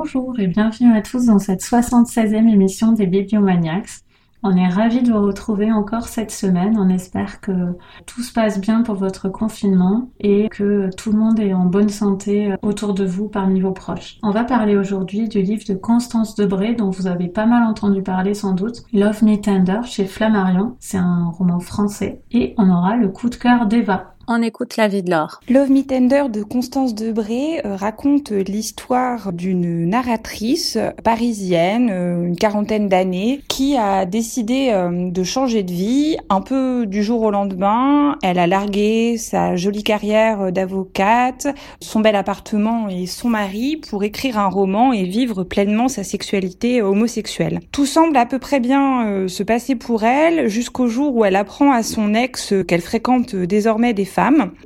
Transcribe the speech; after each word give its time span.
Bonjour 0.00 0.38
et 0.38 0.46
bienvenue 0.46 0.96
à 0.96 1.02
tous 1.02 1.26
dans 1.26 1.40
cette 1.40 1.60
76e 1.60 2.48
émission 2.48 2.92
des 2.92 3.08
Bibliomaniacs. 3.08 4.04
On 4.44 4.56
est 4.56 4.68
ravis 4.68 5.02
de 5.02 5.10
vous 5.10 5.26
retrouver 5.26 5.72
encore 5.72 6.06
cette 6.06 6.30
semaine. 6.30 6.78
On 6.78 6.88
espère 6.88 7.40
que 7.40 7.76
tout 8.06 8.22
se 8.22 8.32
passe 8.32 8.60
bien 8.60 8.82
pour 8.82 8.94
votre 8.94 9.28
confinement 9.28 10.08
et 10.20 10.48
que 10.50 10.88
tout 10.96 11.10
le 11.10 11.18
monde 11.18 11.40
est 11.40 11.52
en 11.52 11.64
bonne 11.64 11.88
santé 11.88 12.54
autour 12.62 12.94
de 12.94 13.04
vous 13.04 13.28
parmi 13.28 13.60
vos 13.60 13.72
proches. 13.72 14.18
On 14.22 14.30
va 14.30 14.44
parler 14.44 14.76
aujourd'hui 14.76 15.28
du 15.28 15.42
livre 15.42 15.64
de 15.66 15.74
Constance 15.74 16.36
Debré 16.36 16.76
dont 16.76 16.90
vous 16.90 17.08
avez 17.08 17.26
pas 17.26 17.46
mal 17.46 17.64
entendu 17.64 18.00
parler 18.00 18.34
sans 18.34 18.52
doute, 18.52 18.84
Love 18.92 19.24
Me 19.24 19.34
Tender 19.34 19.80
chez 19.82 20.04
Flammarion. 20.04 20.76
C'est 20.78 20.98
un 20.98 21.28
roman 21.30 21.58
français 21.58 22.22
et 22.30 22.54
on 22.56 22.70
aura 22.70 22.94
le 22.94 23.08
coup 23.08 23.30
de 23.30 23.34
cœur 23.34 23.66
d'Eva. 23.66 24.14
On 24.30 24.42
écoute 24.42 24.76
la 24.76 24.88
vie 24.88 25.02
de 25.02 25.10
Laure. 25.10 25.40
Love 25.48 25.70
Me 25.70 25.80
Tender 25.80 26.24
de 26.30 26.42
Constance 26.42 26.94
Debré 26.94 27.62
euh, 27.64 27.76
raconte 27.76 28.30
l'histoire 28.30 29.32
d'une 29.32 29.88
narratrice 29.88 30.76
parisienne, 31.02 31.88
euh, 31.90 32.26
une 32.26 32.36
quarantaine 32.36 32.90
d'années, 32.90 33.40
qui 33.48 33.78
a 33.78 34.04
décidé 34.04 34.68
euh, 34.70 35.10
de 35.10 35.22
changer 35.22 35.62
de 35.62 35.72
vie 35.72 36.18
un 36.28 36.42
peu 36.42 36.84
du 36.84 37.02
jour 37.02 37.22
au 37.22 37.30
lendemain. 37.30 38.18
Elle 38.22 38.38
a 38.38 38.46
largué 38.46 39.16
sa 39.16 39.56
jolie 39.56 39.82
carrière 39.82 40.52
d'avocate, 40.52 41.46
son 41.80 42.00
bel 42.00 42.14
appartement 42.14 42.90
et 42.90 43.06
son 43.06 43.30
mari 43.30 43.78
pour 43.78 44.04
écrire 44.04 44.38
un 44.38 44.48
roman 44.48 44.92
et 44.92 45.04
vivre 45.04 45.42
pleinement 45.42 45.88
sa 45.88 46.04
sexualité 46.04 46.82
homosexuelle. 46.82 47.60
Tout 47.72 47.86
semble 47.86 48.18
à 48.18 48.26
peu 48.26 48.38
près 48.38 48.60
bien 48.60 49.26
se 49.26 49.42
passer 49.42 49.74
pour 49.74 50.04
elle 50.04 50.48
jusqu'au 50.48 50.86
jour 50.86 51.16
où 51.16 51.24
elle 51.24 51.36
apprend 51.36 51.72
à 51.72 51.82
son 51.82 52.12
ex 52.12 52.52
qu'elle 52.66 52.82
fréquente 52.82 53.34
désormais 53.34 53.94
des 53.94 54.04
femmes 54.04 54.17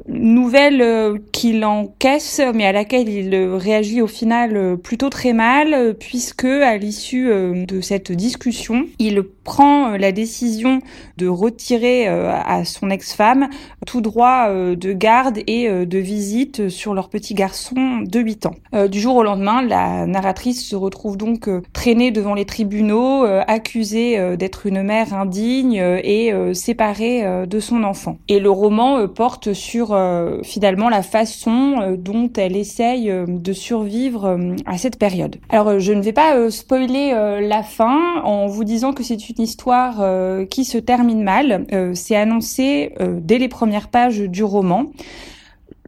Nouvelle 0.09 0.81
euh, 0.81 1.19
qu'il 1.33 1.65
encaisse, 1.65 2.41
mais 2.55 2.65
à 2.67 2.73
laquelle 2.73 3.09
il 3.09 3.35
euh, 3.35 3.57
réagit 3.57 4.01
au 4.01 4.07
final 4.07 4.57
euh, 4.57 4.77
plutôt 4.77 5.11
très 5.11 5.33
mal, 5.33 5.95
puisque 5.99 6.45
à 6.45 6.77
l'issue 6.77 7.31
de 7.31 7.81
cette 7.81 8.13
discussion, 8.13 8.87
il 8.99 9.23
prend 9.45 9.97
la 9.97 10.13
décision 10.13 10.81
de 11.17 11.27
retirer 11.27 12.07
à 12.07 12.65
son 12.65 12.91
ex-femme 12.91 13.49
tout 13.87 14.01
droit 14.01 14.49
de 14.51 14.93
garde 14.93 15.41
et 15.47 15.69
de 15.69 15.99
visite 15.99 16.69
sur 16.69 16.95
leur 16.95 17.09
petit 17.09 17.35
garçon 17.35 18.01
de 18.01 18.21
8 18.21 18.47
ans. 18.47 18.55
Du 18.89 19.01
jour 19.01 19.17
au 19.17 19.23
lendemain, 19.23 19.63
la 19.63 20.07
narratrice 20.07 20.67
se 20.67 20.77
retrouve 20.77 21.17
donc 21.17 21.49
traînée 21.73 22.11
devant 22.11 22.35
les 22.35 22.45
tribunaux, 22.45 23.25
accusée 23.25 24.37
d'être 24.37 24.67
une 24.67 24.83
mère 24.83 25.15
indigne 25.15 25.75
et 25.75 26.33
séparée 26.55 27.47
de 27.47 27.61
son 27.61 27.85
enfant. 27.85 28.19
Et 28.29 28.39
le 28.39 28.51
roman 28.51 29.07
porte 29.09 29.53
sur 29.53 29.93
euh, 29.93 30.41
finalement 30.43 30.89
la 30.89 31.03
façon 31.03 31.77
euh, 31.81 31.97
dont 31.97 32.31
elle 32.37 32.57
essaye 32.57 33.11
euh, 33.11 33.27
de 33.27 33.53
survivre 33.53 34.39
à 34.67 34.79
cette 34.79 34.99
période. 34.99 35.37
Alors 35.49 35.79
je 35.79 35.93
ne 35.93 36.03
vais 36.03 36.13
pas 36.13 36.51
spoiler 36.51 37.13
la 37.13 37.63
fin 37.63 38.21
en 38.25 38.47
vous 38.47 38.65
disant 38.65 38.93
que 38.93 39.03
c'est 39.03 39.29
une 39.29 39.32
histoire 39.39 40.03
qui 40.49 40.65
se 40.65 40.79
termine 40.79 41.23
mal. 41.23 41.67
c'est 41.95 42.17
annoncé 42.17 42.95
dès 43.21 43.39
les 43.39 43.49
premières 43.49 43.89
pages 43.89 44.21
du 44.21 44.45
roman 44.45 44.91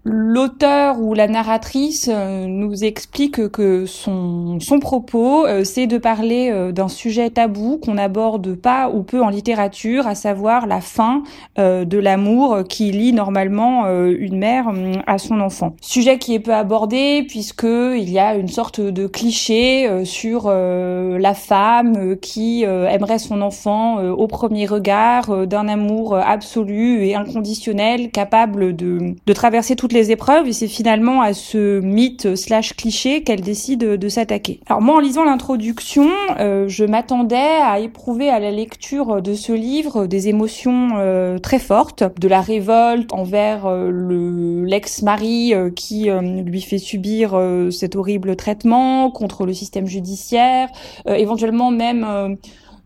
l'auteur 0.05 1.01
ou 1.01 1.15
la 1.15 1.29
narratrice 1.29 2.11
euh, 2.13 2.47
nous 2.47 2.85
explique 2.85 3.49
que 3.49 3.87
son, 3.87 4.61
son 4.61 4.79
propos, 4.79 5.47
euh, 5.47 5.65
c'est 5.65 5.87
de 5.87 5.97
parler 5.97 6.51
euh, 6.53 6.73
d'un 6.73 6.89
sujet 6.89 7.31
tabou 7.31 7.79
qu'on 7.79 7.95
n'aborde 7.95 8.55
pas 8.55 8.91
ou 8.91 9.03
peu 9.03 9.23
en 9.23 9.31
littérature, 9.31 10.07
à 10.07 10.15
savoir 10.15 10.67
la 10.67 10.81
fin 10.81 11.23
de 11.57 11.99
l'amour 11.99 12.65
qui 12.69 12.91
lie 12.91 13.13
normalement 13.13 13.87
une 13.87 14.39
mère 14.39 14.71
à 15.07 15.19
son 15.19 15.41
enfant. 15.41 15.77
Sujet 15.81 16.19
qui 16.19 16.35
est 16.35 16.41
peu 16.41 16.53
abordé 16.53 17.25
puisque 17.29 17.65
il 17.65 18.11
y 18.11 18.19
a 18.19 18.35
une 18.35 18.49
sorte 18.49 18.81
de 18.81 19.07
cliché 19.07 20.05
sur 20.05 20.51
la 20.51 21.35
femme 21.35 22.17
qui 22.17 22.63
aimerait 22.65 23.19
son 23.19 23.41
enfant 23.41 24.03
au 24.03 24.27
premier 24.27 24.67
regard, 24.67 25.47
d'un 25.47 25.69
amour 25.69 26.17
absolu 26.17 27.07
et 27.07 27.15
inconditionnel, 27.15 28.11
capable 28.11 28.75
de, 28.75 29.15
de 29.25 29.33
traverser 29.33 29.77
toutes 29.77 29.94
les 29.95 30.11
épreuves 30.11 30.47
et 30.47 30.53
c'est 30.53 30.69
finalement 30.69 31.23
à 31.23 31.33
ce 31.33 31.81
mythe 31.81 32.37
slash 32.37 32.75
cliché 32.75 33.23
qu'elle 33.23 33.41
décide 33.41 33.81
de 33.81 34.09
s'attaquer. 34.09 34.61
Alors 34.67 34.83
moi 34.83 34.97
en 34.97 35.01
lisant 35.01 35.25
l'introduction, 35.25 36.09
euh, 36.39 36.69
je 36.69 36.85
m'attendais 36.85 37.37
à 37.37 37.79
éprouver 37.79 38.29
à 38.29 38.39
la 38.39 38.51
lecture 38.51 39.23
de 39.23 39.35
ce 39.35 39.53
livre 39.53 40.07
des 40.07 40.29
émotions 40.29 40.91
euh, 40.97 41.39
très 41.39 41.59
fortes, 41.59 42.05
de 42.21 42.29
la 42.29 42.41
révolte 42.41 43.13
envers 43.13 43.67
euh, 43.67 43.91
le 43.91 44.65
l'ex-mari 44.65 45.53
qui 45.77 46.09
lui 46.11 46.61
fait 46.61 46.79
subir 46.79 47.39
cet 47.71 47.97
horrible 47.97 48.35
traitement 48.35 49.11
contre 49.11 49.45
le 49.47 49.53
système 49.53 49.87
judiciaire, 49.87 50.69
éventuellement 51.07 51.71
même 51.71 52.37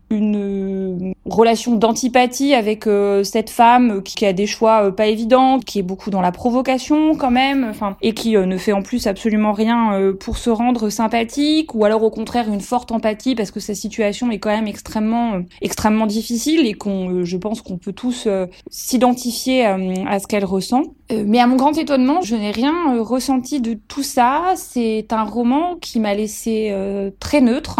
une 0.09 1.13
relation 1.25 1.75
d'antipathie 1.75 2.53
avec 2.53 2.87
euh, 2.87 3.23
cette 3.23 3.49
femme 3.49 4.01
qui 4.01 4.25
a 4.25 4.33
des 4.33 4.47
choix 4.47 4.85
euh, 4.85 4.91
pas 4.91 5.07
évidents, 5.07 5.59
qui 5.59 5.79
est 5.79 5.83
beaucoup 5.83 6.09
dans 6.09 6.21
la 6.21 6.31
provocation 6.31 7.15
quand 7.15 7.31
même, 7.31 7.67
enfin 7.69 7.95
et 8.01 8.13
qui 8.13 8.35
euh, 8.35 8.45
ne 8.45 8.57
fait 8.57 8.71
en 8.71 8.81
plus 8.81 9.07
absolument 9.07 9.53
rien 9.53 10.13
pour 10.19 10.37
se 10.37 10.49
rendre 10.49 10.89
sympathique 10.89 11.73
ou 11.75 11.85
alors 11.85 12.03
au 12.03 12.09
contraire 12.09 12.51
une 12.51 12.61
forte 12.61 12.91
empathie 12.91 13.35
parce 13.35 13.51
que 13.51 13.59
sa 13.59 13.75
situation 13.75 14.31
est 14.31 14.39
quand 14.39 14.49
même 14.49 14.67
extrêmement 14.67 15.41
extrêmement 15.61 16.07
difficile 16.07 16.65
et 16.65 16.73
qu'on 16.73 17.23
je 17.23 17.37
pense 17.37 17.61
qu'on 17.61 17.77
peut 17.77 17.93
tous 17.93 18.27
s'identifier 18.69 19.65
à 19.65 20.19
ce 20.19 20.27
qu'elle 20.27 20.45
ressent. 20.45 20.83
Mais 21.11 21.39
à 21.39 21.47
mon 21.47 21.55
grand 21.55 21.77
étonnement, 21.77 22.21
je 22.21 22.35
n'ai 22.35 22.51
rien 22.51 23.01
ressenti 23.01 23.61
de 23.61 23.73
tout 23.73 24.03
ça, 24.03 24.53
c'est 24.55 25.07
un 25.11 25.23
roman 25.23 25.75
qui 25.75 25.99
m'a 25.99 26.13
laissé 26.13 26.73
très 27.19 27.41
neutre, 27.41 27.79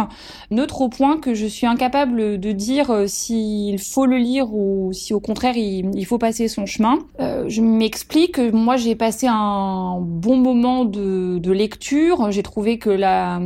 neutre 0.51 0.81
au 0.81 0.89
point 0.89 1.17
que 1.19 1.33
je 1.33 1.45
suis 1.45 1.67
incapable 1.67 2.39
de 2.39 2.51
dire 2.51 3.03
si 3.07 3.69
il 3.69 3.79
faut 3.79 4.05
le 4.05 4.17
lire 4.17 4.53
ou 4.53 4.91
si 4.93 5.13
au 5.13 5.19
contraire 5.19 5.57
il, 5.57 6.05
faut 6.05 6.17
passer 6.17 6.47
son 6.47 6.65
chemin. 6.65 6.99
Euh, 7.19 7.45
je 7.47 7.61
m'explique, 7.61 8.39
moi 8.39 8.77
j'ai 8.77 8.95
passé 8.95 9.27
un 9.29 9.99
bon 10.01 10.37
moment 10.37 10.85
de, 10.85 11.51
lecture, 11.51 12.31
j'ai 12.31 12.43
trouvé 12.43 12.77
que 12.77 12.89
la, 12.89 13.39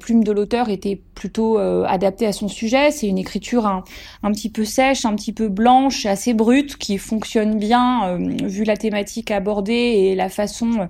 plume 0.00 0.22
de 0.22 0.32
l'auteur 0.32 0.68
était 0.68 1.00
plutôt 1.14 1.58
euh, 1.58 1.84
adaptée 1.86 2.26
à 2.26 2.32
son 2.32 2.46
sujet, 2.46 2.92
c'est 2.92 3.08
une 3.08 3.18
écriture 3.18 3.66
un, 3.66 4.32
petit 4.32 4.48
peu 4.48 4.64
sèche, 4.64 5.04
un 5.04 5.14
petit 5.16 5.32
peu 5.32 5.48
blanche, 5.48 6.06
assez 6.06 6.34
brute, 6.34 6.76
qui 6.76 6.98
fonctionne 6.98 7.58
bien 7.58 8.06
euh, 8.06 8.36
vu 8.44 8.62
la 8.62 8.76
thématique 8.76 9.27
abordée 9.30 9.72
et 9.72 10.14
la 10.14 10.28
façon 10.28 10.88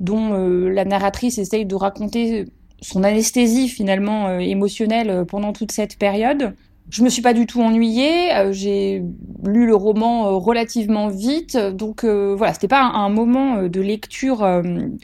dont 0.00 0.30
la 0.68 0.84
narratrice 0.84 1.38
essaye 1.38 1.64
de 1.64 1.74
raconter 1.74 2.44
son 2.82 3.02
anesthésie 3.02 3.68
finalement 3.68 4.38
émotionnelle 4.38 5.24
pendant 5.26 5.52
toute 5.52 5.72
cette 5.72 5.98
période. 5.98 6.54
Je 6.88 7.02
me 7.02 7.08
suis 7.08 7.22
pas 7.22 7.32
du 7.32 7.46
tout 7.46 7.60
ennuyée. 7.60 8.32
Euh, 8.32 8.52
j'ai 8.52 9.02
lu 9.44 9.66
le 9.66 9.74
roman 9.74 10.28
euh, 10.28 10.30
relativement 10.36 11.08
vite, 11.08 11.56
donc 11.56 12.04
euh, 12.04 12.34
voilà, 12.36 12.54
c'était 12.54 12.68
pas 12.68 12.80
un, 12.80 13.08
moment 13.08 13.62
de 13.62 13.80
lecture 13.80 14.46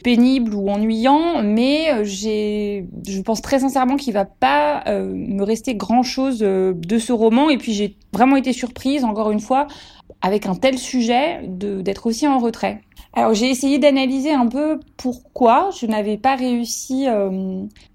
pénible 0.03 0.53
ou 0.53 0.69
ennuyant, 0.69 1.41
mais 1.43 2.03
j'ai, 2.03 2.85
je 3.07 3.21
pense 3.21 3.41
très 3.41 3.59
sincèrement 3.59 3.95
qu'il 3.95 4.13
va 4.13 4.25
pas 4.25 4.83
me 4.87 5.43
rester 5.43 5.75
grand 5.75 6.03
chose 6.03 6.39
de 6.39 6.97
ce 6.99 7.11
roman. 7.11 7.49
Et 7.49 7.57
puis 7.57 7.73
j'ai 7.73 7.95
vraiment 8.11 8.35
été 8.35 8.53
surprise, 8.53 9.03
encore 9.03 9.31
une 9.31 9.39
fois, 9.39 9.67
avec 10.21 10.45
un 10.45 10.55
tel 10.55 10.77
sujet, 10.77 11.41
d'être 11.47 12.05
aussi 12.05 12.27
en 12.27 12.39
retrait. 12.39 12.81
Alors 13.13 13.33
j'ai 13.33 13.49
essayé 13.49 13.79
d'analyser 13.79 14.33
un 14.33 14.47
peu 14.47 14.79
pourquoi 14.97 15.69
je 15.79 15.85
n'avais 15.87 16.17
pas 16.17 16.35
réussi 16.35 17.07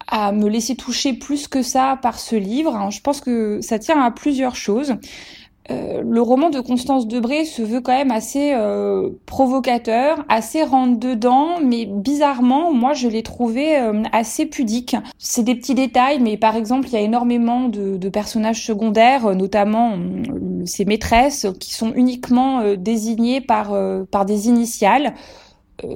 à 0.09 0.33
me 0.33 0.49
laisser 0.49 0.75
toucher 0.75 1.13
plus 1.13 1.49
que 1.49 1.63
ça 1.63 1.99
par 2.01 2.19
ce 2.19 2.35
livre. 2.35 2.91
je 2.91 3.01
pense 3.01 3.21
que 3.21 3.61
ça 3.61 3.79
tient 3.79 4.01
à 4.01 4.11
plusieurs 4.11 4.57
choses. 4.57 4.95
Euh, 5.71 6.03
le 6.03 6.23
roman 6.23 6.49
de 6.49 6.61
Constance 6.61 7.07
Debré 7.07 7.45
se 7.45 7.61
veut 7.61 7.83
quand 7.83 7.93
même 7.93 8.11
assez 8.11 8.53
euh, 8.55 9.11
provocateur, 9.27 10.25
assez 10.31 10.63
rentre 10.63 10.99
dedans, 10.99 11.61
mais 11.63 11.85
bizarrement, 11.85 12.73
moi 12.73 12.95
je 12.95 13.07
l'ai 13.07 13.23
trouvé 13.23 13.79
euh, 13.79 14.03
assez 14.13 14.47
pudique. 14.47 14.97
C'est 15.19 15.43
des 15.43 15.55
petits 15.55 15.75
détails, 15.75 16.21
mais 16.21 16.39
par 16.39 16.57
exemple, 16.57 16.89
il 16.89 16.95
y 16.95 16.97
a 16.97 17.01
énormément 17.01 17.69
de, 17.69 18.09
personnages 18.09 18.65
secondaires, 18.65 19.37
notamment 19.37 19.99
ses 20.65 20.87
maîtresses, 20.87 21.47
qui 21.61 21.75
sont 21.75 21.93
uniquement 21.95 22.75
désignées 22.75 23.43
par, 23.43 23.77
par 24.11 24.25
des 24.25 24.49
initiales 24.49 25.13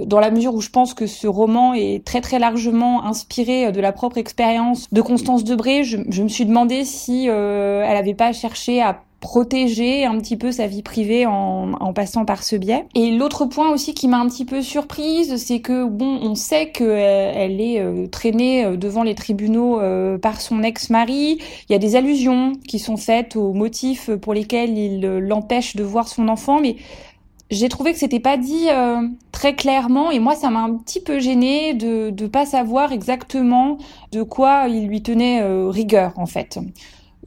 dans 0.07 0.21
la 0.21 0.31
mesure 0.31 0.55
où 0.55 0.61
je 0.61 0.71
pense 0.71 0.95
que 0.95 1.07
ce 1.07 1.27
roman 1.27 1.75
est 1.75 2.05
très 2.05 2.21
très 2.21 2.39
largement 2.39 3.05
inspiré 3.05 3.73
de 3.73 3.81
la 3.81 3.93
propre 3.93 4.19
expérience 4.19 4.89
de 4.93 5.01
Constance 5.01 5.45
Debré, 5.45 5.85
je, 5.85 5.99
je 6.09 6.23
me 6.23 6.29
suis 6.29 6.47
demandé 6.47 6.85
si 6.85 7.29
euh, 7.29 7.85
elle 7.87 7.95
n'avait 7.95 8.15
pas 8.15 8.33
cherché 8.33 8.81
à 8.81 9.03
protéger 9.23 10.05
un 10.05 10.19
petit 10.19 10.37
peu 10.37 10.53
sa 10.53 10.67
vie 10.67 10.83
privée 10.83 11.25
en, 11.25 11.73
en 11.75 11.93
passant 11.95 12.27
par 12.27 12.43
ce 12.43 12.57
biais. 12.57 12.85
Et 12.95 13.13
l'autre 13.13 13.47
point 13.47 13.71
aussi 13.71 13.95
qui 13.95 14.09
m'a 14.09 14.19
un 14.19 14.27
petit 14.27 14.45
peu 14.45 14.61
surprise, 14.61 15.37
c'est 15.37 15.61
que 15.61 15.87
bon, 15.87 16.19
on 16.21 16.35
sait 16.35 16.71
qu'elle 16.71 16.89
euh, 16.89 17.33
elle 17.35 17.61
est 17.61 17.81
euh, 17.81 18.09
traînée 18.09 18.65
euh, 18.65 18.77
devant 18.77 19.05
les 19.05 19.15
tribunaux 19.15 19.81
par 20.21 20.41
son 20.41 20.63
ex-mari. 20.63 21.39
Il 21.69 21.73
y 21.73 21.75
a 21.75 21.79
des 21.79 21.95
allusions 21.95 22.53
qui 22.67 22.81
sont 22.81 22.97
faites 22.97 23.37
aux 23.37 23.53
motifs 23.53 24.11
pour 24.17 24.35
lesquels 24.35 24.77
il 24.77 25.01
l'empêche 25.01 25.77
de 25.77 25.85
voir 25.85 26.09
son 26.09 26.29
enfant, 26.29 26.61
mais 26.61 26.75
j'ai 27.53 27.69
trouvé 27.69 27.93
que 27.93 27.99
c'était 27.99 28.21
pas 28.21 28.37
dit 28.37 28.69
très 29.31 29.55
clairement 29.55 30.11
et 30.11 30.19
moi 30.19 30.35
ça 30.35 30.51
m'a 30.51 30.61
un 30.61 30.75
petit 30.75 31.01
peu 31.01 31.19
gêné 31.21 31.75
de 31.75 32.11
ne 32.11 32.27
pas 32.27 32.47
savoir 32.47 32.93
exactement 32.93 33.79
de 34.11 34.23
quoi 34.23 34.67
il 34.69 34.89
lui 34.89 35.03
tenait 35.03 35.43
rigueur 35.69 36.13
en 36.17 36.27
fait 36.27 36.59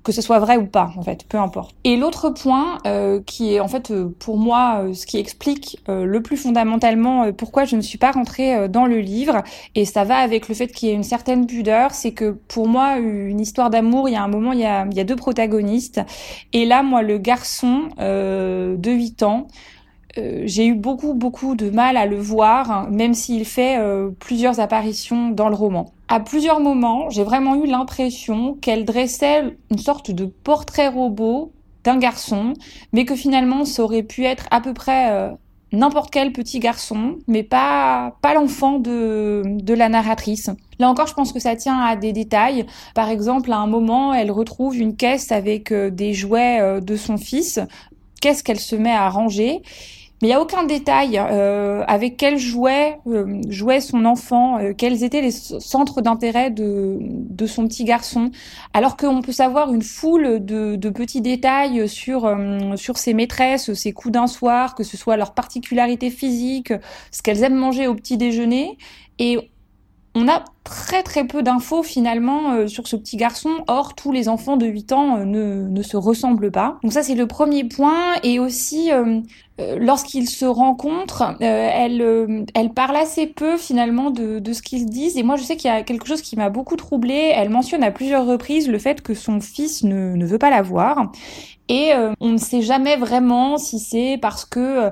que 0.05 0.11
ce 0.11 0.21
soit 0.21 0.39
vrai 0.39 0.55
ou 0.55 0.67
pas, 0.67 0.91
en 0.97 1.01
fait, 1.01 1.25
peu 1.27 1.37
importe. 1.37 1.75
Et 1.83 1.97
l'autre 1.97 2.29
point, 2.29 2.77
euh, 2.85 3.19
qui 3.25 3.55
est 3.55 3.59
en 3.59 3.67
fait 3.67 3.89
euh, 3.89 4.15
pour 4.19 4.37
moi 4.37 4.81
euh, 4.83 4.93
ce 4.93 5.05
qui 5.07 5.17
explique 5.17 5.79
le 5.87 6.21
plus 6.21 6.37
fondamentalement 6.37 7.31
pourquoi 7.33 7.65
je 7.65 7.75
ne 7.75 7.81
suis 7.81 7.97
pas 7.97 8.11
rentrée 8.11 8.69
dans 8.69 8.85
le 8.85 8.99
livre, 8.99 9.43
et 9.73 9.85
ça 9.85 10.03
va 10.03 10.17
avec 10.17 10.47
le 10.47 10.53
fait 10.53 10.67
qu'il 10.67 10.89
y 10.89 10.91
ait 10.91 10.95
une 10.95 11.03
certaine 11.03 11.47
pudeur, 11.47 11.91
c'est 11.91 12.11
que 12.11 12.31
pour 12.47 12.67
moi, 12.67 12.97
une 12.97 13.39
histoire 13.39 13.71
d'amour, 13.71 14.07
il 14.07 14.13
y 14.13 14.15
a 14.15 14.21
un 14.21 14.27
moment, 14.27 14.51
il 14.51 14.59
y 14.59 14.65
a, 14.65 14.85
il 14.85 14.95
y 14.95 14.99
a 14.99 15.03
deux 15.03 15.15
protagonistes, 15.15 16.01
et 16.53 16.65
là, 16.65 16.83
moi, 16.83 17.01
le 17.01 17.17
garçon 17.17 17.89
de 17.97 18.91
8 18.91 19.23
ans, 19.23 19.47
j'ai 20.17 20.65
eu 20.65 20.75
beaucoup 20.75 21.13
beaucoup 21.13 21.55
de 21.55 21.69
mal 21.69 21.97
à 21.97 22.05
le 22.05 22.17
voir, 22.17 22.89
même 22.89 23.13
s'il 23.13 23.45
fait 23.45 23.77
plusieurs 24.19 24.59
apparitions 24.59 25.29
dans 25.29 25.49
le 25.49 25.55
roman. 25.55 25.91
À 26.07 26.19
plusieurs 26.19 26.59
moments, 26.59 27.09
j'ai 27.09 27.23
vraiment 27.23 27.55
eu 27.55 27.65
l'impression 27.65 28.53
qu'elle 28.53 28.85
dressait 28.85 29.57
une 29.71 29.77
sorte 29.79 30.11
de 30.11 30.25
portrait 30.25 30.87
robot 30.87 31.51
d'un 31.83 31.97
garçon, 31.97 32.53
mais 32.93 33.05
que 33.05 33.15
finalement 33.15 33.65
ça 33.65 33.83
aurait 33.83 34.03
pu 34.03 34.25
être 34.25 34.47
à 34.51 34.59
peu 34.61 34.73
près 34.73 35.11
euh, 35.11 35.31
n'importe 35.71 36.11
quel 36.11 36.31
petit 36.31 36.59
garçon, 36.59 37.17
mais 37.27 37.43
pas 37.43 38.17
pas 38.21 38.33
l'enfant 38.33 38.79
de 38.79 39.43
de 39.45 39.73
la 39.73 39.89
narratrice. 39.89 40.49
Là 40.79 40.89
encore, 40.89 41.07
je 41.07 41.13
pense 41.13 41.31
que 41.31 41.39
ça 41.39 41.55
tient 41.55 41.79
à 41.79 41.95
des 41.95 42.11
détails. 42.11 42.65
Par 42.93 43.09
exemple, 43.09 43.51
à 43.51 43.57
un 43.57 43.67
moment, 43.67 44.13
elle 44.13 44.31
retrouve 44.31 44.77
une 44.77 44.95
caisse 44.95 45.31
avec 45.31 45.71
euh, 45.71 45.89
des 45.89 46.13
jouets 46.13 46.59
euh, 46.59 46.81
de 46.81 46.95
son 46.95 47.17
fils. 47.17 47.59
Qu'est-ce 48.21 48.43
qu'elle 48.43 48.59
se 48.59 48.75
met 48.75 48.91
à 48.91 49.09
ranger? 49.09 49.61
Mais 50.21 50.29
il 50.29 50.31
n'y 50.31 50.35
a 50.35 50.41
aucun 50.41 50.63
détail 50.63 51.17
euh, 51.19 51.83
avec 51.87 52.15
quel 52.15 52.37
jouet 52.37 52.99
euh, 53.05 53.41
jouait 53.49 53.81
son 53.81 54.05
enfant, 54.05 54.59
euh, 54.59 54.73
quels 54.73 55.03
étaient 55.03 55.21
les 55.21 55.31
centres 55.31 56.01
d'intérêt 56.01 56.51
de, 56.51 56.97
de 57.01 57.45
son 57.45 57.67
petit 57.67 57.83
garçon, 57.83 58.31
alors 58.73 58.95
qu'on 58.95 59.21
peut 59.21 59.33
savoir 59.33 59.73
une 59.73 59.81
foule 59.81 60.43
de, 60.43 60.77
de 60.77 60.89
petits 60.89 61.21
détails 61.21 61.89
sur, 61.89 62.33
sur 62.77 62.97
ses 62.97 63.13
maîtresses, 63.13 63.73
ses 63.73 63.91
coups 63.91 64.13
d'un 64.13 64.27
soir, 64.27 64.73
que 64.75 64.83
ce 64.83 64.95
soit 64.95 65.17
leurs 65.17 65.33
particularités 65.33 66.09
physiques, 66.09 66.73
ce 67.11 67.21
qu'elles 67.21 67.43
aiment 67.43 67.55
manger 67.55 67.87
au 67.87 67.95
petit 67.95 68.17
déjeuner. 68.17 68.77
Et 69.19 69.51
on 70.15 70.29
a 70.29 70.45
très 70.65 71.03
très 71.03 71.25
peu 71.25 71.43
d'infos 71.43 71.83
finalement 71.83 72.51
euh, 72.51 72.67
sur 72.67 72.87
ce 72.87 72.97
petit 72.97 73.15
garçon. 73.15 73.51
Or, 73.67 73.95
tous 73.95 74.11
les 74.11 74.27
enfants 74.27 74.57
de 74.57 74.65
8 74.65 74.91
ans 74.91 75.17
euh, 75.17 75.23
ne, 75.23 75.67
ne, 75.69 75.81
se 75.81 75.95
ressemblent 75.95 76.51
pas. 76.51 76.79
Donc 76.83 76.91
ça, 76.91 77.03
c'est 77.03 77.15
le 77.15 77.27
premier 77.27 77.63
point. 77.63 78.15
Et 78.23 78.39
aussi, 78.39 78.91
euh, 78.91 79.21
lorsqu'ils 79.77 80.27
se 80.27 80.45
rencontrent, 80.45 81.35
elle, 81.39 82.45
elle 82.53 82.69
parle 82.71 82.97
assez 82.97 83.27
peu 83.27 83.57
finalement 83.57 84.09
de, 84.09 84.39
de 84.39 84.53
ce 84.53 84.61
qu'ils 84.61 84.87
disent. 84.87 85.17
Et 85.17 85.23
moi, 85.23 85.37
je 85.37 85.43
sais 85.43 85.55
qu'il 85.55 85.69
y 85.69 85.73
a 85.73 85.83
quelque 85.83 86.07
chose 86.07 86.21
qui 86.21 86.35
m'a 86.35 86.49
beaucoup 86.49 86.75
troublée. 86.75 87.31
Elle 87.33 87.49
mentionne 87.49 87.83
à 87.83 87.91
plusieurs 87.91 88.25
reprises 88.25 88.67
le 88.67 88.79
fait 88.79 89.01
que 89.01 89.13
son 89.13 89.39
fils 89.39 89.83
ne, 89.83 90.15
ne 90.15 90.25
veut 90.25 90.39
pas 90.39 90.49
la 90.49 90.61
voir. 90.61 91.11
Et 91.67 91.93
on 92.19 92.29
ne 92.29 92.37
sait 92.37 92.61
jamais 92.61 92.95
vraiment 92.95 93.57
si 93.57 93.79
c'est 93.79 94.19
parce 94.21 94.45
que 94.45 94.91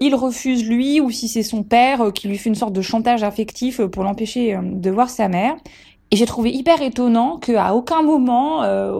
il 0.00 0.14
refuse 0.14 0.64
lui 0.64 1.00
ou 1.00 1.10
si 1.10 1.26
c'est 1.26 1.42
son 1.42 1.64
père 1.64 2.12
qui 2.14 2.28
lui 2.28 2.38
fait 2.38 2.48
une 2.48 2.54
sorte 2.54 2.72
de 2.72 2.80
chantage 2.80 3.24
affectif 3.24 3.82
pour 3.86 4.04
l'empêcher 4.04 4.56
de 4.62 4.90
voir 4.90 5.10
sa 5.12 5.28
mère. 5.28 5.54
Et 6.12 6.16
j'ai 6.16 6.26
trouvé 6.26 6.52
hyper 6.52 6.82
étonnant 6.82 7.38
qu'à 7.38 7.74
aucun 7.74 8.02
moment, 8.02 8.62
euh, 8.64 8.92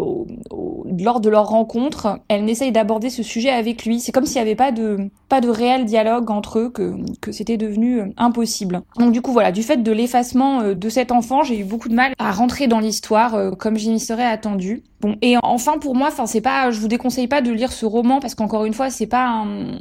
lors 0.99 1.21
de 1.21 1.29
leur 1.29 1.47
rencontre, 1.47 2.21
elle 2.29 2.47
n'essaye 2.47 2.73
d'aborder 2.73 3.11
ce 3.11 3.23
sujet 3.23 3.51
avec 3.51 3.85
lui. 3.85 4.01
C'est 4.01 4.13
comme 4.13 4.25
s'il 4.25 4.37
n'y 4.37 4.49
avait 4.49 4.55
pas 4.55 4.73
de, 4.73 5.11
pas 5.29 5.43
de 5.43 5.51
réel 5.51 5.85
dialogue 5.85 6.31
entre 6.31 6.59
eux, 6.59 6.71
que, 6.71 6.95
que 7.21 7.31
c'était 7.31 7.59
devenu 7.59 8.01
euh, 8.01 8.07
impossible. 8.17 8.81
Donc 8.99 9.13
du 9.13 9.21
coup, 9.21 9.31
voilà, 9.31 9.53
du 9.53 9.63
fait 9.63 9.83
de 9.83 9.93
l'effacement 9.93 10.63
euh, 10.63 10.75
de 10.75 10.89
cet 10.89 11.13
enfant, 11.13 11.43
j'ai 11.43 11.59
eu 11.59 11.65
beaucoup 11.65 11.91
de 11.91 11.95
mal 11.95 12.15
à 12.19 12.33
rentrer 12.33 12.67
dans 12.67 12.81
l'histoire 12.81 13.37
comme 13.59 13.77
je 13.79 13.91
m'y 13.91 14.01
serais 14.01 14.25
attendue. 14.25 14.83
Bon, 15.03 15.17
et 15.21 15.37
enfin 15.43 15.77
pour 15.77 15.95
moi, 15.95 16.09
enfin 16.09 16.25
c'est 16.25 16.41
pas, 16.41 16.71
je 16.71 16.81
vous 16.81 16.89
déconseille 16.89 17.29
pas 17.29 17.43
de 17.43 17.51
lire 17.51 17.73
ce 17.73 17.85
roman 17.85 18.21
parce 18.21 18.35
qu'encore 18.35 18.65
une 18.65 18.73
fois, 18.73 18.89
c'est 18.89 19.07
pas 19.07 19.27
un, 19.27 19.73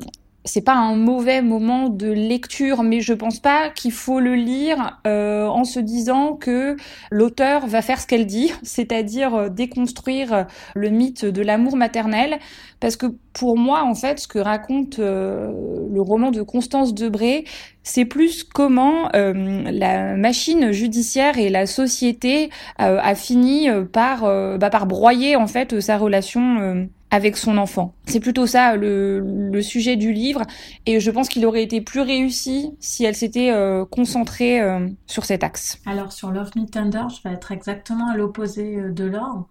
c'est 0.43 0.61
pas 0.61 0.73
un 0.73 0.95
mauvais 0.95 1.41
moment 1.41 1.89
de 1.89 2.07
lecture, 2.07 2.83
mais 2.83 3.01
je 3.01 3.13
pense 3.13 3.39
pas 3.39 3.69
qu'il 3.69 3.91
faut 3.91 4.19
le 4.19 4.35
lire 4.35 4.99
euh, 5.05 5.45
en 5.45 5.63
se 5.63 5.79
disant 5.79 6.33
que 6.33 6.75
l'auteur 7.11 7.67
va 7.67 7.81
faire 7.81 7.99
ce 7.99 8.07
qu'elle 8.07 8.25
dit, 8.25 8.51
c'est-à-dire 8.63 9.35
euh, 9.35 9.49
déconstruire 9.49 10.47
le 10.75 10.89
mythe 10.89 11.25
de 11.25 11.41
l'amour 11.41 11.75
maternel, 11.75 12.39
parce 12.79 12.95
que 12.95 13.05
pour 13.33 13.57
moi, 13.57 13.83
en 13.83 13.93
fait, 13.93 14.19
ce 14.19 14.27
que 14.27 14.39
raconte 14.39 14.99
euh, 14.99 15.51
le 15.91 16.01
roman 16.01 16.31
de 16.31 16.41
Constance 16.41 16.93
Debré, 16.93 17.45
c'est 17.83 18.05
plus 18.05 18.43
comment 18.43 19.09
la 19.13 20.15
machine 20.15 20.71
judiciaire 20.71 21.39
et 21.39 21.49
la 21.49 21.65
société 21.65 22.51
a 22.77 23.15
fini 23.15 23.67
par, 23.91 24.21
bah, 24.59 24.69
par 24.69 24.85
broyer 24.85 25.35
en 25.35 25.47
fait 25.47 25.79
sa 25.79 25.97
relation 25.97 26.87
avec 27.11 27.35
son 27.35 27.57
enfant. 27.57 27.93
C'est 28.05 28.21
plutôt 28.21 28.47
ça 28.47 28.75
le, 28.77 29.61
sujet 29.61 29.95
du 29.95 30.11
livre 30.11 30.41
et 30.87 30.99
je 30.99 31.11
pense 31.11 31.29
qu'il 31.29 31.45
aurait 31.45 31.61
été 31.61 31.81
plus 31.81 32.01
réussi 32.01 32.71
si 32.79 33.03
elle 33.03 33.15
s'était 33.15 33.51
euh, 33.51 33.85
concentrée 33.85 34.59
euh, 34.59 34.87
sur 35.05 35.25
cet 35.25 35.43
axe. 35.43 35.79
Alors 35.85 36.11
sur 36.11 36.31
Love 36.31 36.51
Me 36.55 36.65
Tender, 36.65 37.03
je 37.15 37.27
vais 37.27 37.35
être 37.35 37.51
exactement 37.51 38.09
à 38.09 38.17
l'opposé 38.17 38.77
euh, 38.77 38.91
de 38.91 39.03
l'or 39.03 39.47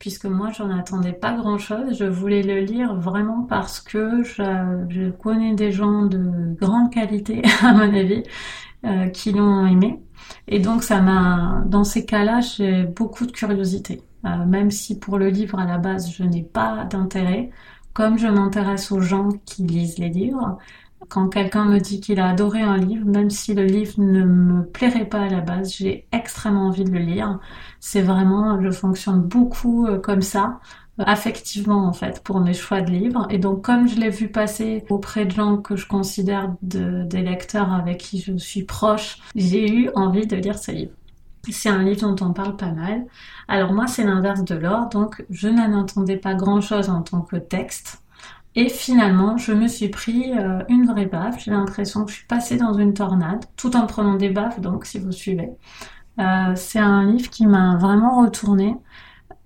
puisque 0.00 0.24
moi 0.24 0.50
j'en 0.50 0.70
attendais 0.76 1.12
pas 1.12 1.32
grand 1.34 1.58
chose. 1.58 1.96
Je 1.96 2.06
voulais 2.06 2.42
le 2.42 2.60
lire 2.60 2.96
vraiment 2.96 3.42
parce 3.42 3.78
que 3.78 4.24
je 4.24 5.10
connais 5.10 5.54
des 5.54 5.70
gens 5.70 6.06
de 6.06 6.56
grande 6.60 6.90
qualité 6.92 7.42
à 7.62 7.72
mon 7.72 7.94
avis 7.94 8.24
qui 9.12 9.30
l'ont 9.30 9.64
aimé 9.64 10.00
et 10.48 10.58
donc 10.58 10.82
ça 10.82 11.00
m'a 11.00 11.62
dans 11.66 11.84
ces 11.84 12.04
cas-là 12.04 12.40
j'ai 12.40 12.82
beaucoup 12.82 13.26
de 13.26 13.30
curiosité. 13.30 14.02
Euh, 14.24 14.44
même 14.46 14.70
si 14.70 14.98
pour 14.98 15.18
le 15.18 15.28
livre 15.28 15.58
à 15.58 15.64
la 15.66 15.78
base 15.78 16.10
je 16.12 16.22
n'ai 16.22 16.42
pas 16.42 16.84
d'intérêt, 16.84 17.50
comme 17.92 18.18
je 18.18 18.28
m'intéresse 18.28 18.92
aux 18.92 19.00
gens 19.00 19.28
qui 19.44 19.64
lisent 19.64 19.98
les 19.98 20.08
livres, 20.08 20.58
quand 21.08 21.28
quelqu'un 21.28 21.64
me 21.64 21.78
dit 21.78 22.00
qu'il 22.00 22.20
a 22.20 22.28
adoré 22.28 22.60
un 22.62 22.76
livre, 22.76 23.06
même 23.06 23.30
si 23.30 23.54
le 23.54 23.64
livre 23.64 23.94
ne 23.98 24.24
me 24.24 24.64
plairait 24.64 25.08
pas 25.08 25.22
à 25.22 25.28
la 25.28 25.40
base, 25.40 25.74
j'ai 25.74 26.06
extrêmement 26.12 26.68
envie 26.68 26.84
de 26.84 26.90
le 26.92 27.00
lire. 27.00 27.40
C'est 27.80 28.02
vraiment, 28.02 28.60
je 28.62 28.70
fonctionne 28.70 29.20
beaucoup 29.22 29.86
euh, 29.86 29.98
comme 29.98 30.22
ça, 30.22 30.60
affectivement 30.98 31.86
en 31.86 31.92
fait, 31.92 32.22
pour 32.22 32.40
mes 32.40 32.54
choix 32.54 32.80
de 32.82 32.90
livres. 32.90 33.26
Et 33.30 33.38
donc 33.38 33.62
comme 33.64 33.88
je 33.88 33.96
l'ai 33.96 34.10
vu 34.10 34.28
passer 34.28 34.84
auprès 34.90 35.24
de 35.26 35.32
gens 35.32 35.56
que 35.58 35.76
je 35.76 35.86
considère 35.86 36.54
des 36.62 37.22
lecteurs 37.22 37.72
avec 37.72 37.98
qui 37.98 38.20
je 38.20 38.36
suis 38.36 38.62
proche, 38.64 39.18
j'ai 39.34 39.68
eu 39.70 39.90
envie 39.94 40.26
de 40.26 40.36
lire 40.36 40.58
ce 40.58 40.72
livre. 40.72 40.92
C'est 41.50 41.68
un 41.68 41.82
livre 41.82 42.08
dont 42.08 42.26
on 42.26 42.32
parle 42.32 42.56
pas 42.56 42.70
mal. 42.70 43.06
Alors 43.48 43.72
moi, 43.72 43.86
c'est 43.86 44.04
l'inverse 44.04 44.44
de 44.44 44.54
l'or, 44.54 44.88
donc 44.88 45.24
je 45.30 45.48
n'en 45.48 45.72
entendais 45.72 46.16
pas 46.16 46.34
grand-chose 46.34 46.88
en 46.88 47.02
tant 47.02 47.22
que 47.22 47.36
texte. 47.36 48.02
Et 48.54 48.68
finalement, 48.68 49.38
je 49.38 49.52
me 49.52 49.66
suis 49.66 49.88
pris 49.88 50.32
euh, 50.38 50.62
une 50.68 50.86
vraie 50.86 51.06
baffe. 51.06 51.42
J'ai 51.42 51.50
l'impression 51.50 52.04
que 52.04 52.10
je 52.10 52.16
suis 52.16 52.26
passée 52.26 52.56
dans 52.56 52.74
une 52.74 52.92
tornade, 52.94 53.44
tout 53.56 53.76
en 53.76 53.86
prenant 53.86 54.14
des 54.14 54.28
baffes, 54.28 54.60
donc 54.60 54.84
si 54.84 54.98
vous 54.98 55.12
suivez. 55.12 55.50
Euh, 56.20 56.52
c'est 56.54 56.78
un 56.78 57.04
livre 57.10 57.30
qui 57.30 57.46
m'a 57.46 57.76
vraiment 57.76 58.20
retourné. 58.22 58.76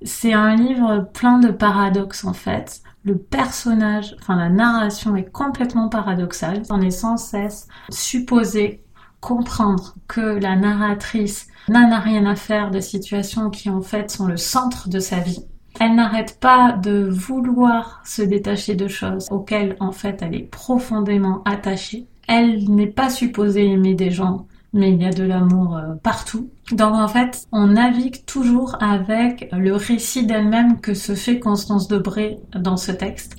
C'est 0.03 0.33
un 0.33 0.57
livre 0.57 1.09
plein 1.15 1.39
de 1.39 1.51
paradoxes 1.51 2.25
en 2.25 2.33
fait. 2.33 2.83
Le 3.05 3.17
personnage, 3.17 4.17
enfin 4.21 4.37
la 4.37 4.51
narration 4.51 5.15
est 5.17 5.31
complètement 5.31 5.89
paradoxale. 5.89 6.63
On 6.71 6.81
est 6.81 6.91
sans 6.91 7.17
cesse 7.17 7.69
supposé 7.91 8.85
comprendre 9.21 9.95
que 10.09 10.21
la 10.21 10.57
narratrice 10.57 11.49
n'a 11.69 11.99
rien 11.99 12.27
à 12.27 12.37
faire 12.37 12.71
de 12.71 12.81
situations 12.81 13.51
qui 13.51 13.71
en 13.71 13.81
fait 13.81 14.11
sont 14.11 14.27
le 14.27 14.37
centre 14.37 14.89
de 14.89 15.01
sa 15.01 15.19
vie. 15.19 15.45
Elle 15.79 15.95
n'arrête 15.95 16.39
pas 16.41 16.73
de 16.73 17.09
vouloir 17.11 18.01
se 18.05 18.23
détacher 18.23 18.75
de 18.75 18.89
choses 18.89 19.27
auxquelles 19.31 19.77
en 19.81 19.93
fait 19.93 20.23
elle 20.23 20.35
est 20.35 20.51
profondément 20.51 21.43
attachée. 21.45 22.07
Elle 22.29 22.71
n'est 22.71 22.87
pas 22.87 23.11
supposée 23.11 23.67
aimer 23.67 23.95
des 23.95 24.11
gens, 24.11 24.47
mais 24.73 24.93
il 24.93 25.03
y 25.03 25.07
a 25.07 25.13
de 25.13 25.25
l'amour 25.25 25.77
euh, 25.77 25.95
partout. 26.03 26.51
Donc 26.73 26.95
en 26.95 27.09
fait, 27.09 27.47
on 27.53 27.67
navigue 27.67 28.25
toujours 28.25 28.77
avec 28.81 29.49
le 29.53 29.75
récit 29.75 30.25
d'elle-même 30.25 30.81
que 30.81 30.95
se 30.95 31.15
fait 31.15 31.39
Constance 31.39 31.89
Debré 31.89 32.39
dans 32.55 32.77
ce 32.77 32.93
texte. 32.93 33.37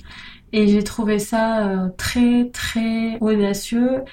Et 0.52 0.68
j'ai 0.68 0.84
trouvé 0.84 1.18
ça 1.18 1.66
euh, 1.66 1.88
très 1.96 2.50
très 2.50 3.18
audacieux 3.20 4.04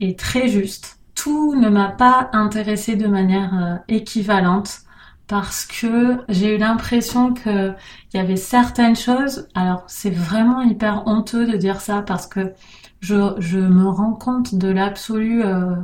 et 0.00 0.16
très 0.16 0.48
juste 0.48 0.98
tout 1.14 1.54
ne 1.54 1.68
m'a 1.68 1.88
pas 1.88 2.30
intéressé 2.32 2.96
de 2.96 3.06
manière 3.06 3.54
euh, 3.54 3.76
équivalente 3.88 4.80
parce 5.26 5.64
que 5.64 6.18
j'ai 6.28 6.54
eu 6.54 6.58
l'impression 6.58 7.32
que 7.32 7.72
il 8.12 8.16
y 8.16 8.20
avait 8.20 8.36
certaines 8.36 8.96
choses. 8.96 9.48
Alors 9.54 9.84
c'est 9.86 10.10
vraiment 10.10 10.62
hyper 10.62 11.06
honteux 11.06 11.46
de 11.50 11.56
dire 11.56 11.80
ça 11.80 12.02
parce 12.02 12.26
que 12.26 12.52
je, 13.00 13.34
je 13.38 13.58
me 13.58 13.88
rends 13.88 14.14
compte 14.14 14.54
de 14.54 14.68
l'absolue 14.68 15.44
euh, 15.44 15.76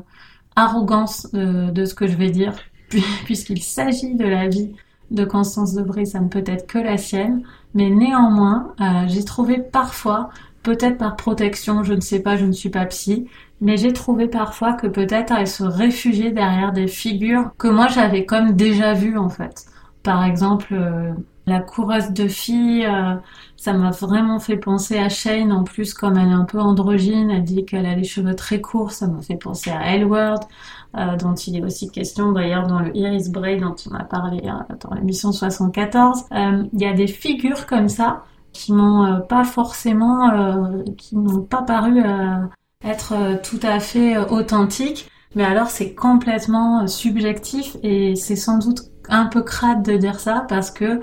arrogance 0.57 1.29
euh, 1.35 1.71
de 1.71 1.85
ce 1.85 1.95
que 1.95 2.07
je 2.07 2.17
vais 2.17 2.31
dire 2.31 2.55
puisqu'il 3.25 3.63
s'agit 3.63 4.15
de 4.15 4.27
la 4.27 4.49
vie 4.49 4.73
de 5.11 5.25
Constance 5.25 5.75
Debré, 5.75 6.05
ça 6.05 6.21
ne 6.21 6.29
peut 6.29 6.45
être 6.47 6.67
que 6.67 6.79
la 6.79 6.97
sienne. 6.97 7.43
Mais 7.75 7.91
néanmoins, 7.91 8.75
j'ai 9.09 9.25
trouvé 9.25 9.59
parfois, 9.59 10.31
peut-être 10.63 10.99
par 10.99 11.17
protection, 11.17 11.83
je 11.83 11.95
ne 11.95 12.01
sais 12.01 12.21
pas, 12.21 12.37
je 12.37 12.45
ne 12.45 12.53
suis 12.53 12.69
pas 12.69 12.85
psy, 12.87 13.27
mais 13.61 13.77
j'ai 13.77 13.93
trouvé 13.93 14.29
parfois 14.29 14.73
que 14.73 14.87
peut-être 14.87 15.33
elle 15.37 15.47
se 15.47 15.65
réfugiait 15.65 16.33
derrière 16.33 16.73
des 16.73 16.87
figures 16.87 17.51
que 17.59 17.69
moi 17.69 17.89
j'avais 17.89 18.25
comme 18.25 18.53
déjà 18.53 18.95
vues 18.95 19.19
en 19.19 19.29
fait. 19.29 19.67
Par 20.03 20.25
exemple, 20.25 20.73
euh, 20.73 21.13
la 21.47 21.61
coureuse 21.61 22.11
de 22.13 22.27
filles, 22.27 22.87
euh, 22.87 23.17
ça 23.57 23.75
m'a 23.75 23.91
vraiment 23.91 24.39
fait 24.39 24.57
penser 24.57 24.99
à 24.99 25.11
Shane. 25.11 25.53
En 25.53 25.65
plus, 25.65 25.93
comme 25.93 26.17
elle 26.17 26.29
est 26.29 26.33
un 26.33 26.45
peu 26.45 26.59
androgyne, 26.59 27.31
elle 27.31 27.45
dit 27.45 27.67
qu'elle 27.67 27.85
a 27.85 27.95
les 27.95 28.05
cheveux 28.05 28.35
très 28.35 28.63
courts, 28.63 28.93
ça 28.93 29.07
m'a 29.09 29.21
fait 29.21 29.37
penser 29.37 29.71
à 29.71 29.95
Elward, 29.95 30.45
euh, 30.97 31.17
dont 31.17 31.35
il 31.35 31.57
est 31.57 31.63
aussi 31.63 31.91
question 31.91 32.33
d'ailleurs 32.33 32.67
dans 32.67 32.79
le 32.79 32.97
Iris 32.97 33.31
Bray 33.31 33.61
dont 33.61 33.75
on 33.91 33.95
a 33.95 34.05
parlé 34.05 34.41
dans 34.41 34.95
l'émission 34.95 35.33
74. 35.33 36.25
Il 36.73 36.81
y 36.81 36.87
a 36.87 36.95
des 36.95 37.09
figures 37.09 37.67
comme 37.67 37.89
ça 37.91 38.25
qui 38.53 38.73
m'ont 38.73 39.21
pas 39.29 39.45
forcément, 39.45 40.83
qui 40.97 41.17
n'ont 41.17 41.43
pas 41.43 41.63
paru 41.63 42.03
être 42.85 43.13
euh, 43.13 43.37
tout 43.43 43.61
à 43.63 43.81
fait 43.81 44.17
euh, 44.17 44.27
authentique. 44.27 45.11
Mais 45.35 45.45
alors 45.45 45.69
c'est 45.69 45.95
complètement 45.95 46.83
euh, 46.83 46.87
subjectif 46.87 47.77
et 47.83 48.17
c'est 48.17 48.37
sans 48.37 48.59
doute 48.59 48.83
un 49.09 49.27
peu 49.27 49.43
crade 49.43 49.83
de 49.83 49.97
dire 49.97 50.19
ça 50.21 50.45
parce 50.49 50.71
que 50.71 51.01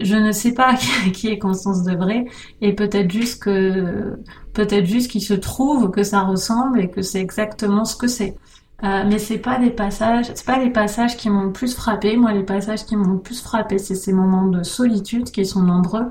je 0.00 0.16
ne 0.16 0.32
sais 0.32 0.52
pas 0.54 0.74
qui 1.12 1.28
est 1.28 1.38
Constance 1.38 1.82
Debray 1.82 2.26
et 2.60 2.74
peut-être 2.74 3.10
juste 3.10 3.42
que 3.42 4.18
peut-être 4.52 4.86
juste 4.86 5.10
qu'il 5.10 5.22
se 5.22 5.34
trouve 5.34 5.90
que 5.90 6.02
ça 6.02 6.20
ressemble 6.20 6.80
et 6.80 6.90
que 6.90 7.02
c'est 7.02 7.20
exactement 7.20 7.84
ce 7.84 7.96
que 7.96 8.06
c'est. 8.06 8.36
Euh, 8.82 9.04
mais 9.06 9.18
c'est 9.18 9.38
pas 9.38 9.58
des 9.58 9.70
passages, 9.70 10.26
c'est 10.34 10.44
pas 10.44 10.58
les 10.58 10.70
passages 10.70 11.16
qui 11.16 11.30
m'ont 11.30 11.44
le 11.44 11.52
plus 11.52 11.74
frappé. 11.74 12.16
Moi, 12.16 12.32
les 12.32 12.42
passages 12.42 12.84
qui 12.84 12.96
m'ont 12.96 13.14
le 13.14 13.20
plus 13.20 13.40
frappé, 13.40 13.78
c'est 13.78 13.94
ces 13.94 14.12
moments 14.12 14.46
de 14.46 14.62
solitude 14.62 15.30
qui 15.30 15.46
sont 15.46 15.62
nombreux 15.62 16.10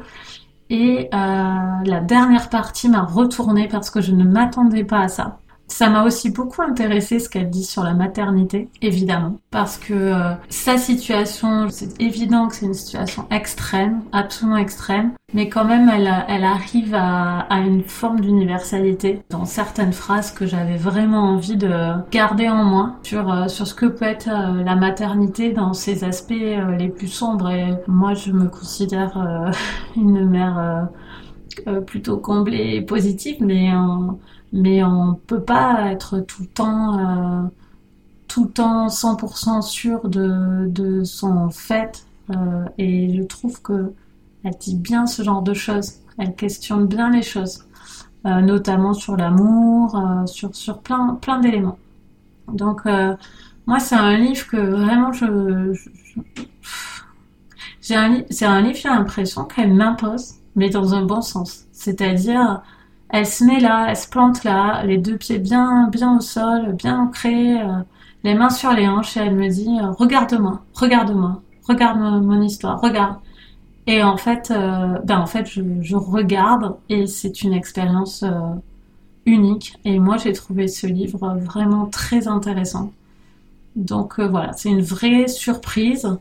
et 0.69 1.09
euh, 1.13 1.83
la 1.85 1.99
dernière 2.01 2.49
partie 2.49 2.89
m'a 2.89 3.03
retournée 3.03 3.67
parce 3.67 3.89
que 3.89 4.01
je 4.01 4.11
ne 4.13 4.23
m'attendais 4.23 4.83
pas 4.83 5.01
à 5.01 5.07
ça. 5.07 5.42
Ça 5.67 5.89
m'a 5.89 6.03
aussi 6.03 6.29
beaucoup 6.29 6.61
intéressé 6.61 7.19
ce 7.19 7.29
qu'elle 7.29 7.49
dit 7.49 7.63
sur 7.63 7.83
la 7.83 7.93
maternité, 7.93 8.69
évidemment, 8.81 9.39
parce 9.49 9.77
que 9.77 9.93
euh, 9.93 10.33
sa 10.49 10.77
situation, 10.77 11.69
c'est 11.69 11.99
évident 12.01 12.47
que 12.47 12.55
c'est 12.55 12.65
une 12.65 12.73
situation 12.73 13.25
extrême, 13.31 14.01
absolument 14.11 14.57
extrême, 14.57 15.13
mais 15.33 15.49
quand 15.49 15.65
même 15.65 15.89
elle, 15.89 16.43
arrive 16.43 16.93
à, 16.93 17.39
à 17.49 17.59
une 17.59 17.83
forme 17.83 18.19
d'universalité 18.19 19.23
dans 19.29 19.45
certaines 19.45 19.93
phrases 19.93 20.31
que 20.31 20.45
j'avais 20.45 20.77
vraiment 20.77 21.29
envie 21.29 21.57
de 21.57 21.93
garder 22.11 22.49
en 22.49 22.63
moi 22.63 22.95
sur, 23.03 23.31
euh, 23.31 23.47
sur 23.47 23.65
ce 23.65 23.73
que 23.73 23.85
peut 23.85 24.05
être 24.05 24.29
euh, 24.29 24.63
la 24.63 24.75
maternité 24.75 25.53
dans 25.53 25.73
ses 25.73 26.03
aspects 26.03 26.33
les 26.77 26.89
plus 26.89 27.07
sombres. 27.07 27.49
Et 27.49 27.73
moi, 27.87 28.13
je 28.13 28.31
me 28.31 28.47
considère 28.47 29.17
une 29.95 30.29
mère 30.29 30.87
plutôt 31.85 32.17
comblée 32.17 32.75
et 32.75 32.81
positive, 32.81 33.37
mais 33.41 33.71
en 33.73 34.19
mais 34.53 34.83
on 34.83 35.15
peut 35.15 35.41
pas 35.41 35.91
être 35.91 36.19
tout 36.19 36.43
le 36.43 36.47
temps 36.47 36.99
euh, 36.99 37.47
tout 38.27 38.45
le 38.45 38.51
temps 38.51 38.87
100% 38.87 39.61
sûr 39.61 40.07
de, 40.07 40.67
de 40.69 41.03
son 41.03 41.49
fait 41.49 42.05
euh, 42.29 42.65
et 42.77 43.17
je 43.17 43.23
trouve 43.23 43.61
que 43.61 43.93
elle 44.43 44.55
dit 44.59 44.75
bien 44.75 45.07
ce 45.07 45.23
genre 45.23 45.41
de 45.41 45.53
choses. 45.53 45.93
Elle 46.17 46.35
questionne 46.35 46.85
bien 46.87 47.09
les 47.11 47.23
choses 47.23 47.65
euh, 48.25 48.41
notamment 48.41 48.93
sur 48.93 49.17
l'amour 49.17 49.99
sur 50.27 50.55
sur 50.55 50.79
plein 50.81 51.15
plein 51.15 51.39
d'éléments. 51.39 51.79
Donc 52.47 52.85
moi 53.65 53.79
c'est 53.79 53.95
un 53.95 54.17
livre 54.17 54.47
que 54.47 54.57
vraiment 54.57 55.11
je, 55.13 55.73
j'ai 57.81 57.95
un 57.95 58.23
c'est 58.29 58.45
un 58.45 58.61
livre 58.61 58.77
j'ai 58.77 58.89
l'impression 58.89 59.45
qu'elle 59.45 59.73
m'impose 59.73 60.35
mais 60.55 60.69
dans 60.69 60.93
un 60.93 61.03
bon 61.03 61.21
sens 61.21 61.65
c'est-à-dire 61.71 62.61
elle 63.13 63.27
se 63.27 63.43
met 63.43 63.59
là, 63.59 63.85
elle 63.89 63.95
se 63.95 64.09
plante 64.09 64.43
là, 64.43 64.83
les 64.85 64.97
deux 64.97 65.17
pieds 65.17 65.37
bien, 65.37 65.87
bien 65.89 66.17
au 66.17 66.19
sol, 66.19 66.73
bien 66.73 66.99
ancrés, 66.99 67.61
euh, 67.61 67.67
les 68.23 68.33
mains 68.33 68.49
sur 68.49 68.73
les 68.73 68.87
hanches, 68.87 69.15
et 69.17 69.19
elle 69.19 69.35
me 69.35 69.47
dit 69.49 69.69
euh, 69.79 69.91
Regarde-moi, 69.91 70.63
regarde-moi, 70.73 71.39
regarde 71.67 71.99
mon 71.99 72.41
histoire, 72.41 72.81
regarde. 72.81 73.17
Et 73.85 74.01
en 74.01 74.17
fait, 74.17 74.49
euh, 74.49 74.97
ben 75.03 75.19
en 75.19 75.27
fait, 75.27 75.47
je, 75.47 75.95
regarde 75.95 76.75
et 76.89 77.05
c'est 77.05 77.43
une 77.43 77.53
expérience 77.53 78.25
unique. 79.27 79.77
Et 79.85 79.99
moi, 79.99 80.17
j'ai 80.17 80.33
trouvé 80.33 80.67
ce 80.67 80.87
livre 80.87 81.37
vraiment 81.39 81.85
très 81.85 82.27
intéressant. 82.27 82.91
Donc 83.75 84.19
voilà, 84.19 84.53
c'est 84.53 84.69
une 84.69 84.81
vraie 84.81 85.27
surprise. 85.27 86.17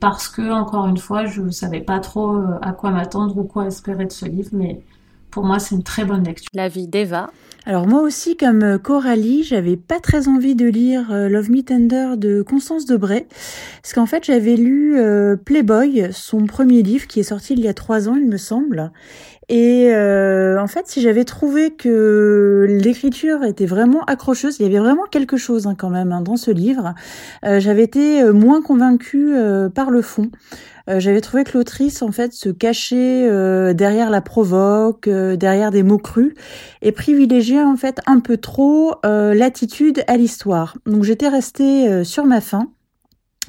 Parce 0.00 0.28
que 0.28 0.50
encore 0.50 0.86
une 0.86 0.98
fois, 0.98 1.26
je 1.26 1.42
ne 1.42 1.50
savais 1.50 1.80
pas 1.80 2.00
trop 2.00 2.38
à 2.62 2.72
quoi 2.72 2.90
m'attendre 2.90 3.36
ou 3.36 3.44
quoi 3.44 3.66
espérer 3.66 4.04
de 4.04 4.12
ce 4.12 4.26
livre, 4.26 4.50
mais 4.52 4.82
pour 5.30 5.44
moi, 5.44 5.58
c'est 5.58 5.74
une 5.74 5.82
très 5.82 6.04
bonne 6.04 6.24
lecture. 6.24 6.48
La 6.54 6.68
vie 6.68 6.88
d'Eva. 6.88 7.30
Alors 7.68 7.88
moi 7.88 8.00
aussi, 8.02 8.36
comme 8.36 8.62
euh, 8.62 8.78
Coralie, 8.78 9.42
j'avais 9.42 9.76
pas 9.76 9.98
très 9.98 10.28
envie 10.28 10.54
de 10.54 10.66
lire 10.66 11.10
euh, 11.10 11.28
Love 11.28 11.50
Me 11.50 11.62
Tender 11.62 12.10
de 12.16 12.40
Constance 12.40 12.86
Debray, 12.86 13.26
parce 13.82 13.92
qu'en 13.92 14.06
fait 14.06 14.22
j'avais 14.24 14.54
lu 14.54 14.96
euh, 14.96 15.34
Playboy, 15.34 16.06
son 16.12 16.46
premier 16.46 16.82
livre 16.82 17.08
qui 17.08 17.18
est 17.18 17.24
sorti 17.24 17.54
il 17.54 17.60
y 17.60 17.66
a 17.66 17.74
trois 17.74 18.08
ans, 18.08 18.14
il 18.14 18.28
me 18.28 18.36
semble. 18.36 18.92
Et 19.48 19.92
en 19.92 20.66
fait, 20.66 20.88
si 20.88 21.00
j'avais 21.00 21.24
trouvé 21.24 21.70
que 21.70 22.66
l'écriture 22.68 23.44
était 23.44 23.66
vraiment 23.66 24.02
accrocheuse, 24.06 24.58
il 24.58 24.64
y 24.64 24.66
avait 24.66 24.80
vraiment 24.80 25.04
quelque 25.04 25.36
chose 25.36 25.68
hein, 25.68 25.76
quand 25.78 25.88
même 25.88 26.10
hein, 26.10 26.20
dans 26.20 26.36
ce 26.36 26.50
livre, 26.50 26.94
j'avais 27.44 27.84
été 27.84 28.24
moins 28.32 28.60
convaincue 28.60 29.36
par 29.72 29.90
le 29.92 30.02
fond. 30.02 30.32
Euh, 30.88 31.00
j'avais 31.00 31.20
trouvé 31.20 31.42
que 31.42 31.58
l'autrice 31.58 32.02
en 32.02 32.12
fait 32.12 32.32
se 32.32 32.48
cachait 32.48 33.28
euh, 33.28 33.74
derrière 33.74 34.08
la 34.08 34.20
provoque, 34.20 35.08
euh, 35.08 35.34
derrière 35.34 35.72
des 35.72 35.82
mots 35.82 35.98
crus 35.98 36.32
et 36.80 36.92
privilégiait 36.92 37.55
en 37.62 37.76
fait 37.76 38.00
un 38.06 38.20
peu 38.20 38.36
trop 38.36 38.94
l'attitude 39.04 40.04
à 40.06 40.16
l'histoire. 40.16 40.76
Donc 40.86 41.04
j'étais 41.04 41.28
restée 41.28 42.04
sur 42.04 42.24
ma 42.24 42.40
faim. 42.40 42.70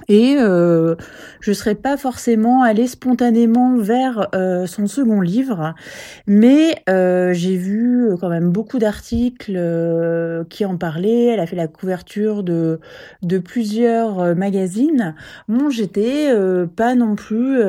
Et 0.09 0.35
euh, 0.37 0.95
je 1.39 1.51
ne 1.51 1.55
serais 1.55 1.75
pas 1.75 1.97
forcément 1.97 2.63
allée 2.63 2.87
spontanément 2.87 3.77
vers 3.77 4.29
euh, 4.35 4.67
son 4.67 4.87
second 4.87 5.21
livre, 5.21 5.73
mais 6.27 6.75
euh, 6.89 7.33
j'ai 7.33 7.55
vu 7.55 8.09
quand 8.19 8.29
même 8.29 8.49
beaucoup 8.49 8.77
d'articles 8.79 9.59
qui 10.49 10.65
en 10.65 10.77
parlaient. 10.77 11.25
Elle 11.25 11.39
a 11.39 11.47
fait 11.47 11.55
la 11.55 11.67
couverture 11.67 12.43
de, 12.43 12.79
de 13.23 13.37
plusieurs 13.39 14.35
magazines. 14.35 15.15
Bon, 15.47 15.69
j'étais 15.69 16.31
pas 16.75 16.95
non 16.95 17.15
plus 17.15 17.59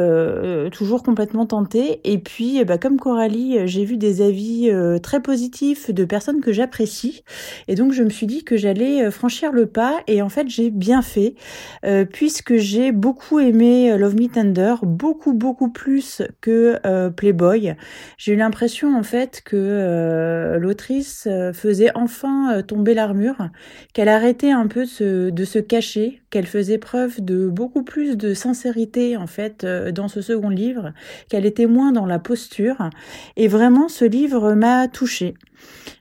toujours 0.71 1.03
complètement 1.03 1.47
tentée. 1.47 2.01
Et 2.05 2.19
puis, 2.19 2.65
bah, 2.65 2.79
comme 2.79 2.99
Coralie, 2.99 3.67
j'ai 3.67 3.85
vu 3.85 3.97
des 3.97 4.23
avis 4.23 4.71
très 5.03 5.21
positifs 5.21 5.93
de 5.93 6.05
personnes 6.05 6.41
que 6.41 6.53
j'apprécie. 6.53 7.23
Et 7.69 7.75
donc, 7.75 7.93
je 7.93 8.03
me 8.03 8.11
suis 8.11 8.27
dit 8.27 8.45
que 8.45 8.57
j'allais 8.57 9.11
franchir 9.11 9.53
le 9.53 9.67
pas. 9.67 10.01
Et 10.07 10.23
en 10.23 10.29
fait, 10.29 10.49
j'ai 10.49 10.71
bien 10.71 11.03
fait 11.03 11.35
puisque 12.19 12.57
j'ai 12.57 12.91
beaucoup 12.91 13.39
aimé 13.39 13.93
euh, 13.93 13.97
Love 13.97 14.17
Me 14.17 14.27
Tender, 14.27 14.75
beaucoup 14.83 15.35
beaucoup 15.35 15.71
plus 15.71 16.21
que 16.41 16.81
euh, 16.85 17.11
Playboy. 17.11 17.77
J'ai 18.17 18.33
eu 18.33 18.37
l'impression 18.37 18.99
en 18.99 19.05
fait 19.05 19.41
que 19.45 19.55
euh, 19.55 20.59
l'autrice 20.59 21.29
faisait 21.53 21.93
enfin 21.95 22.61
tomber 22.67 22.95
l'armure, 22.95 23.51
qu'elle 23.93 24.09
arrêtait 24.09 24.51
un 24.51 24.67
peu 24.67 24.81
de 24.81 24.87
se, 24.87 25.31
de 25.31 25.45
se 25.45 25.61
cacher, 25.61 26.21
qu'elle 26.31 26.47
faisait 26.47 26.79
preuve 26.79 27.21
de 27.21 27.49
beaucoup 27.49 27.83
plus 27.83 28.17
de 28.17 28.35
sincérité 28.35 29.17
en 29.17 29.27
fait 29.27 29.65
dans 29.65 30.09
ce 30.09 30.21
second 30.21 30.51
livre, 30.51 30.93
qu'elle 31.29 31.47
était 31.47 31.67
moins 31.67 31.93
dans 31.93 32.07
la 32.07 32.19
posture. 32.19 32.91
Et 33.37 33.49
vraiment, 33.49 33.89
ce 33.89 34.05
livre 34.05 34.55
m'a 34.55 34.89
touchée. 34.89 35.35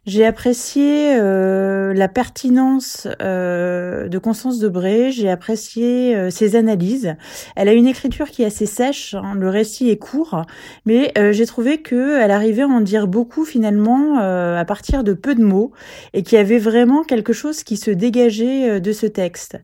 J'ai 0.06 0.26
apprécié 0.26 1.18
euh, 1.20 1.94
la 1.94 2.08
pertinence 2.08 3.10
euh, 3.22 4.08
de 4.08 4.18
Constance 4.18 4.58
Debré, 4.58 5.12
j'ai 5.12 5.30
apprécié 5.30 6.16
euh, 6.16 6.30
ses 6.30 6.56
analyses. 6.56 7.16
Elle 7.58 7.68
a 7.68 7.74
une 7.74 7.88
écriture 7.88 8.30
qui 8.30 8.44
est 8.44 8.46
assez 8.46 8.66
sèche, 8.66 9.16
hein, 9.16 9.34
le 9.38 9.50
récit 9.50 9.90
est 9.90 9.98
court, 9.98 10.44
mais 10.86 11.12
j'ai 11.32 11.46
trouvé 11.46 11.82
qu'elle 11.82 12.32
arrivait 12.32 12.62
à 12.62 12.68
en 12.68 12.80
dire 12.80 13.08
beaucoup 13.08 13.44
finalement 13.44 14.18
à 14.18 14.64
partir 14.66 15.04
de 15.04 15.14
peu 15.14 15.36
de 15.36 15.44
mots 15.44 15.72
et 16.14 16.24
qu'il 16.24 16.38
y 16.38 16.42
avait 16.42 16.58
vraiment 16.58 17.04
quelque 17.04 17.34
chose 17.34 17.64
qui 17.64 17.76
se 17.76 17.92
dégageait 17.92 18.80
de 18.80 18.92
ce 18.92 19.06
texte. 19.06 19.58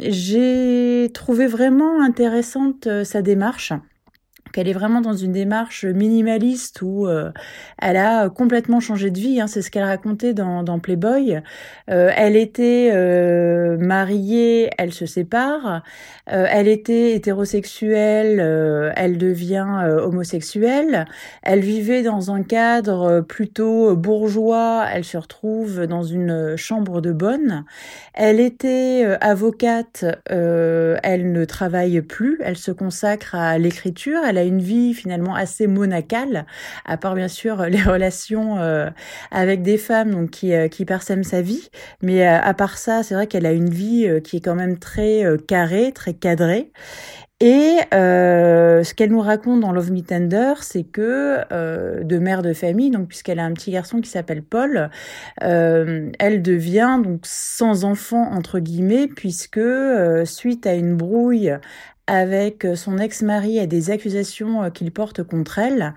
J'ai 0.00 1.10
trouvé 1.14 1.46
vraiment 1.46 2.02
intéressante 2.02 2.88
sa 3.04 3.22
démarche 3.22 3.72
qu'elle 4.52 4.68
est 4.68 4.72
vraiment 4.72 5.00
dans 5.00 5.14
une 5.14 5.32
démarche 5.32 5.84
minimaliste 5.84 6.82
où 6.82 7.06
euh, 7.06 7.30
elle 7.80 7.96
a 7.96 8.28
complètement 8.28 8.80
changé 8.80 9.10
de 9.10 9.18
vie. 9.18 9.40
Hein, 9.40 9.46
c'est 9.46 9.62
ce 9.62 9.70
qu'elle 9.70 9.84
racontait 9.84 10.34
dans, 10.34 10.62
dans 10.62 10.78
Playboy. 10.78 11.40
Euh, 11.90 12.10
elle 12.16 12.36
était 12.36 12.90
euh, 12.92 13.76
mariée, 13.78 14.70
elle 14.78 14.92
se 14.92 15.06
sépare. 15.06 15.82
elle 16.26 16.68
était 16.68 17.14
hétérosexuelle, 17.14 18.40
elle 18.96 19.18
devient 19.18 19.66
homosexuelle. 20.02 21.06
Elle 21.42 21.60
vivait 21.60 22.02
dans 22.02 22.30
un 22.30 22.42
cadre 22.42 23.20
plutôt 23.20 23.96
bourgeois. 23.96 24.86
Elle 24.92 25.04
se 25.04 25.16
retrouve 25.16 25.86
dans 25.86 26.02
une 26.02 26.56
chambre 26.56 27.00
de 27.00 27.12
bonne. 27.12 27.64
Elle 28.14 28.40
était 28.40 29.04
avocate. 29.20 30.04
elle 30.28 31.32
ne 31.32 31.44
travaille 31.44 32.00
plus. 32.02 32.38
Elle 32.42 32.56
se 32.56 32.70
consacre 32.70 33.34
à 33.34 33.58
l'écriture. 33.58 34.20
A 34.40 34.44
une 34.44 34.60
vie 34.60 34.94
finalement 34.94 35.34
assez 35.34 35.66
monacale, 35.66 36.46
à 36.84 36.96
part 36.96 37.14
bien 37.14 37.28
sûr 37.28 37.62
les 37.66 37.82
relations 37.82 38.58
avec 39.30 39.62
des 39.62 39.78
femmes 39.78 40.10
donc 40.10 40.30
qui, 40.30 40.52
qui 40.70 40.84
parsèment 40.84 41.24
sa 41.24 41.42
vie. 41.42 41.68
Mais 42.02 42.26
à 42.26 42.54
part 42.54 42.78
ça, 42.78 43.02
c'est 43.02 43.14
vrai 43.14 43.26
qu'elle 43.26 43.46
a 43.46 43.52
une 43.52 43.70
vie 43.70 44.08
qui 44.24 44.38
est 44.38 44.40
quand 44.40 44.54
même 44.54 44.78
très 44.78 45.24
carrée, 45.46 45.92
très 45.92 46.14
cadrée. 46.14 46.72
Et 47.42 47.78
euh, 47.94 48.84
ce 48.84 48.92
qu'elle 48.92 49.10
nous 49.10 49.20
raconte 49.20 49.60
dans 49.60 49.72
Love 49.72 49.90
Me 49.92 50.02
Tender, 50.02 50.52
c'est 50.60 50.84
que 50.84 51.38
euh, 51.52 52.04
de 52.04 52.18
mère 52.18 52.42
de 52.42 52.52
famille, 52.52 52.90
donc 52.90 53.08
puisqu'elle 53.08 53.38
a 53.38 53.44
un 53.44 53.54
petit 53.54 53.70
garçon 53.70 54.02
qui 54.02 54.10
s'appelle 54.10 54.42
Paul, 54.42 54.90
euh, 55.42 56.10
elle 56.18 56.42
devient 56.42 57.00
donc 57.02 57.20
sans 57.24 57.86
enfant 57.86 58.30
entre 58.30 58.58
guillemets, 58.58 59.08
puisque 59.08 59.56
euh, 59.56 60.26
suite 60.26 60.66
à 60.66 60.74
une 60.74 60.98
brouille 60.98 61.56
avec 62.10 62.66
son 62.74 62.98
ex-mari 62.98 63.58
et 63.58 63.68
des 63.68 63.92
accusations 63.92 64.64
euh, 64.64 64.70
qu'il 64.70 64.90
porte 64.90 65.22
contre 65.22 65.60
elle, 65.60 65.94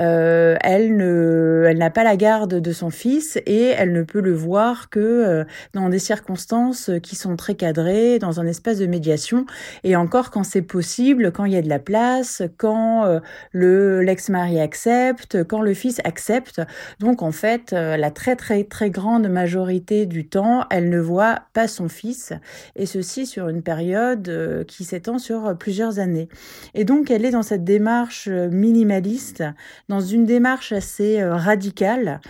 euh, 0.00 0.56
elle 0.60 0.96
ne, 0.96 1.66
elle 1.68 1.78
n'a 1.78 1.90
pas 1.90 2.02
la 2.02 2.16
garde 2.16 2.54
de 2.54 2.72
son 2.72 2.90
fils 2.90 3.38
et 3.46 3.66
elle 3.66 3.92
ne 3.92 4.02
peut 4.02 4.20
le 4.20 4.32
voir 4.32 4.90
que 4.90 4.98
euh, 4.98 5.44
dans 5.72 5.88
des 5.88 6.00
circonstances 6.00 6.90
qui 7.04 7.14
sont 7.14 7.36
très 7.36 7.54
cadrées, 7.54 8.18
dans 8.18 8.40
un 8.40 8.46
espace 8.48 8.78
de 8.78 8.86
médiation. 8.86 9.46
Et 9.84 9.94
encore 9.94 10.32
quand 10.32 10.42
c'est 10.42 10.62
possible, 10.62 11.30
quand 11.30 11.44
il 11.44 11.52
y 11.52 11.56
a 11.56 11.62
de 11.62 11.68
la 11.68 11.78
place, 11.78 12.42
quand 12.56 13.20
le 13.52 14.02
l'ex-mari 14.02 14.58
accepte, 14.58 15.44
quand 15.44 15.62
le 15.62 15.74
fils 15.74 16.00
accepte. 16.04 16.60
Donc 16.98 17.22
en 17.22 17.30
fait, 17.30 17.70
la 17.72 18.10
très 18.10 18.34
très 18.34 18.64
très 18.64 18.90
grande 18.90 19.28
majorité 19.28 20.06
du 20.06 20.26
temps, 20.26 20.64
elle 20.70 20.88
ne 20.90 20.98
voit 20.98 21.42
pas 21.52 21.68
son 21.68 21.88
fils. 21.88 22.32
Et 22.74 22.86
ceci 22.86 23.26
sur 23.26 23.48
une 23.48 23.62
période 23.62 24.64
qui 24.66 24.84
s'étend 24.84 25.18
sur 25.18 25.51
plusieurs 25.54 25.98
années. 25.98 26.28
Et 26.74 26.84
donc, 26.84 27.10
elle 27.10 27.24
est 27.24 27.30
dans 27.30 27.42
cette 27.42 27.64
démarche 27.64 28.28
euh, 28.28 28.48
minimaliste, 28.50 29.44
dans 29.88 30.00
une 30.00 30.24
démarche 30.24 30.72
assez 30.72 31.20
euh, 31.20 31.34
radicale. 31.34 32.20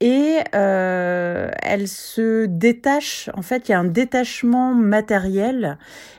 Et 0.00 0.40
euh, 0.54 1.50
elle 1.62 1.88
se 1.88 2.44
détache, 2.44 3.30
en 3.34 3.40
fait, 3.40 3.68
il 3.68 3.72
y 3.72 3.74
a 3.74 3.78
un 3.78 3.84
détachement 3.84 4.74
matériel 4.74 5.78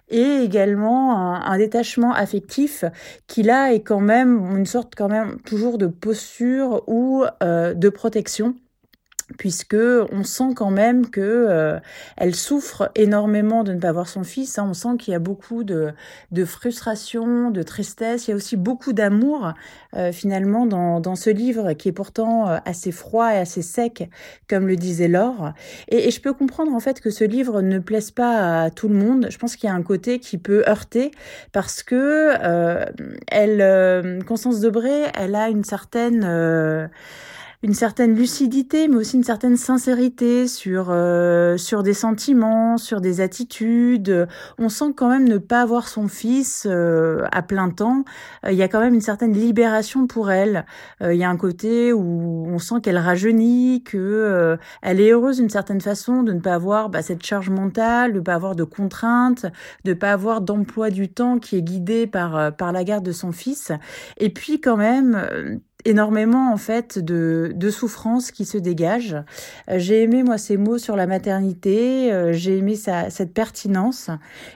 et 0.10 0.42
également 0.44 1.16
un, 1.16 1.58
détachement 1.58 2.12
affectif 2.12 2.86
qui 3.28 3.44
là 3.44 3.74
est 3.74 3.82
quand 3.82 4.00
même 4.00 4.58
une 4.58 4.66
sorte 4.66 4.94
quand 4.96 5.10
même 5.10 5.40
toujours 5.42 5.78
de 5.78 5.86
posture 5.86 6.82
ou 6.88 7.24
de 7.42 7.90
protection 7.90 8.56
puisque 9.38 9.76
on 9.76 10.24
sent 10.24 10.54
quand 10.56 10.72
même 10.72 11.10
que 11.10 11.22
euh, 11.22 11.80
elle 12.16 12.34
souffre 12.34 12.92
énormément 12.96 13.64
de 13.64 13.74
ne 13.74 13.80
pas 13.80 13.92
voir 13.92 14.08
son 14.08 14.24
fils. 14.24 14.58
Hein. 14.58 14.68
On 14.70 14.74
sent 14.74 14.98
qu'il 15.00 15.12
y 15.12 15.16
a 15.16 15.20
beaucoup 15.20 15.64
de, 15.64 15.92
de, 16.32 16.46
frustration, 16.46 17.52
de 17.52 17.62
tristesse. 17.62 18.28
Il 18.28 18.32
y 18.32 18.34
a 18.34 18.38
aussi 18.38 18.56
beaucoup 18.56 18.94
d'amour 18.94 19.54
euh, 19.96 20.14
finalement 20.14 20.66
dans, 20.66 21.02
dans, 21.02 21.16
ce 21.16 21.30
livre 21.30 21.74
qui 21.74 21.90
est 21.90 21.94
pourtant 21.94 22.48
euh, 22.48 22.58
assez 22.66 22.92
froid 22.92 23.34
et 23.34 23.38
assez 23.38 23.62
sec, 23.62 24.10
comme 24.50 24.66
le 24.66 24.78
disait 24.78 25.10
Laure. 25.10 25.54
Et, 25.90 26.08
et, 26.08 26.12
je 26.12 26.22
peux 26.22 26.34
comprendre 26.34 26.74
en 26.74 26.80
fait 26.80 27.02
que 27.02 27.10
ce 27.10 27.26
livre 27.26 27.62
ne 27.62 27.80
plaise 27.80 28.12
pas 28.12 28.64
à 28.64 28.70
tout 28.70 28.88
le 28.88 28.96
monde. 28.96 29.28
Je 29.30 29.38
pense 29.38 29.58
qu'il 29.58 29.68
y 29.68 29.72
a 29.72 29.76
un 29.76 29.84
côté 29.84 30.20
qui 30.20 30.38
peut 30.38 30.64
heurter 30.68 31.12
parce 31.52 31.84
que 31.84 32.34
elle, 33.28 34.24
Constance 34.26 34.62
Debré, 34.62 35.04
elle 35.16 35.36
a 35.36 35.50
une 35.50 35.64
certaine 35.64 36.90
une 37.64 37.74
certaine 37.74 38.16
lucidité, 38.16 38.88
mais 38.88 38.98
aussi 38.98 39.18
une 39.18 39.24
certaine 39.24 39.58
sincérité 39.58 40.48
sur 40.48 40.88
euh, 40.92 41.58
sur 41.58 41.82
des 41.82 41.96
sentiments, 41.96 42.78
sur 42.78 43.02
des 43.02 43.20
attitudes. 43.20 44.28
On 44.60 44.70
sent 44.70 44.94
quand 44.96 45.10
même 45.10 45.28
ne 45.28 45.40
pas 45.40 45.62
avoir 45.62 45.88
son 45.88 46.08
fils 46.08 46.68
euh, 46.70 47.26
à 47.32 47.42
plein 47.42 47.72
temps. 47.72 48.06
Euh, 48.46 48.52
il 48.52 48.58
y 48.58 48.62
a 48.62 48.68
quand 48.68 48.80
même 48.80 48.94
une 48.94 49.02
certaine 49.02 49.34
libération 49.34 50.06
pour 50.06 50.30
elle. 50.30 50.66
Il 51.02 51.16
y 51.16 51.24
a 51.24 51.30
un 51.30 51.38
côté 51.38 51.94
où 51.94 52.46
on 52.48 52.60
sent 52.60 52.76
qu'elle 52.84 52.98
rajeunit, 52.98 53.84
que 53.84 54.58
elle 54.82 55.00
est 55.00 55.12
heureuse 55.12 55.38
d'une 55.38 55.50
certaine 55.50 55.82
façon 55.82 56.24
de 56.24 56.34
ne 56.34 56.40
pas 56.40 56.54
avoir 56.54 56.90
bah, 56.90 57.02
cette 57.02 57.26
charge 57.26 57.50
mentale, 57.50 58.14
de 58.14 58.20
ne 58.20 58.24
pas 58.24 58.36
avoir 58.36 58.56
de 58.56 58.64
contraintes, 58.64 59.46
de 59.84 59.92
ne 59.92 59.96
pas 59.96 60.14
avoir 60.14 60.42
d'emploi 60.42 60.90
du 60.90 61.10
temps 61.10 61.40
qui 61.40 61.58
est 61.58 61.62
guidé 61.62 62.08
par 62.08 62.56
par 62.56 62.72
la 62.72 62.84
garde 62.84 63.06
de 63.06 63.12
son 63.12 63.32
fils. 63.32 63.72
Et 64.18 64.30
puis 64.30 64.62
quand 64.62 64.78
même 64.78 65.60
énormément 65.86 66.52
en 66.52 66.58
fait 66.58 67.00
de, 67.00 67.52
de 67.56 67.70
souffrance 67.70 68.32
qui 68.32 68.46
se 68.46 68.58
dégage. 68.58 69.16
Euh, 69.70 69.80
j'ai 69.80 70.04
aimé 70.04 70.24
moi 70.24 70.38
ces 70.38 70.58
mots 70.58 70.78
sur 70.78 70.96
la 70.96 71.08
maternité, 71.08 72.12
euh, 72.12 72.34
j'ai 72.34 72.58
aimé 72.58 72.76
sa, 72.76 73.10
cette 73.10 73.34
pertinence, 73.34 74.10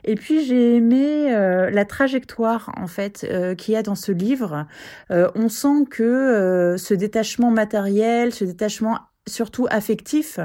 et 0.03 0.15
puis 0.15 0.43
j'ai 0.45 0.75
aimé 0.75 1.33
euh, 1.33 1.69
la 1.69 1.85
trajectoire 1.85 2.71
en 2.77 2.87
fait 2.87 3.27
qu'il 3.57 3.73
y 3.73 3.77
a 3.77 3.83
dans 3.83 3.95
ce 3.95 4.11
livre. 4.11 4.65
on 5.09 5.49
sent 5.49 5.85
que 5.89 6.75
ce 6.77 6.93
détachement 6.93 7.51
matériel, 7.51 8.33
ce 8.33 8.45
détachement 8.45 8.99
surtout 9.27 9.67
affectif 9.69 10.39